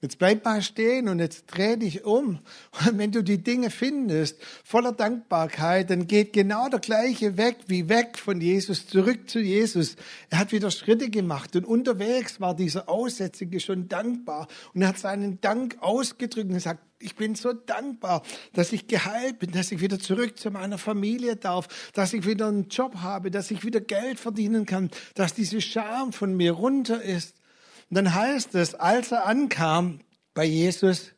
Jetzt 0.00 0.20
bleib 0.20 0.44
mal 0.44 0.62
stehen 0.62 1.08
und 1.08 1.18
jetzt 1.18 1.46
dreh 1.46 1.76
dich 1.76 2.04
um. 2.04 2.38
Und 2.86 2.98
wenn 2.98 3.10
du 3.10 3.24
die 3.24 3.42
Dinge 3.42 3.68
findest, 3.68 4.36
voller 4.62 4.92
Dankbarkeit, 4.92 5.90
dann 5.90 6.06
geht 6.06 6.32
genau 6.32 6.68
der 6.68 6.78
gleiche 6.78 7.36
weg 7.36 7.56
wie 7.66 7.88
weg 7.88 8.16
von 8.16 8.40
Jesus, 8.40 8.86
zurück 8.86 9.28
zu 9.28 9.40
Jesus. 9.40 9.96
Er 10.30 10.38
hat 10.38 10.52
wieder 10.52 10.70
Schritte 10.70 11.10
gemacht 11.10 11.56
und 11.56 11.64
unterwegs 11.64 12.40
war 12.40 12.54
dieser 12.54 12.88
Aussätzige 12.88 13.58
schon 13.58 13.88
dankbar 13.88 14.46
und 14.72 14.82
er 14.82 14.88
hat 14.88 14.98
seinen 14.98 15.40
Dank 15.40 15.78
ausgedrückt 15.80 16.46
und 16.46 16.54
gesagt, 16.54 16.80
ich 17.00 17.16
bin 17.16 17.34
so 17.34 17.52
dankbar, 17.52 18.22
dass 18.52 18.72
ich 18.72 18.86
geheilt 18.86 19.40
bin, 19.40 19.50
dass 19.50 19.72
ich 19.72 19.80
wieder 19.80 19.98
zurück 19.98 20.38
zu 20.38 20.52
meiner 20.52 20.78
Familie 20.78 21.34
darf, 21.34 21.90
dass 21.92 22.12
ich 22.12 22.24
wieder 22.24 22.46
einen 22.46 22.68
Job 22.68 22.96
habe, 22.98 23.32
dass 23.32 23.50
ich 23.50 23.64
wieder 23.64 23.80
Geld 23.80 24.20
verdienen 24.20 24.64
kann, 24.64 24.90
dass 25.14 25.34
diese 25.34 25.60
Scham 25.60 26.12
von 26.12 26.36
mir 26.36 26.52
runter 26.52 27.02
ist. 27.02 27.37
Und 27.90 27.96
dann 27.96 28.14
heißt 28.14 28.54
es, 28.54 28.74
als 28.74 29.12
er 29.12 29.26
ankam 29.26 30.00
bei 30.34 30.44
Jesus, 30.44 31.12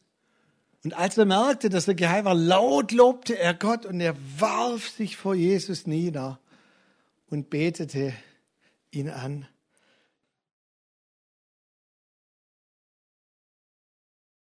Und 0.82 0.94
als 0.94 1.18
er 1.18 1.26
merkte, 1.26 1.68
dass 1.68 1.88
er 1.88 1.94
geheilt 1.94 2.24
war, 2.24 2.34
laut 2.34 2.92
lobte 2.92 3.38
er 3.38 3.52
Gott 3.52 3.84
und 3.84 4.00
er 4.00 4.16
warf 4.38 4.88
sich 4.88 5.16
vor 5.16 5.34
Jesus 5.34 5.86
nieder 5.86 6.40
und 7.28 7.50
betete 7.50 8.14
ihn 8.90 9.10
an. 9.10 9.46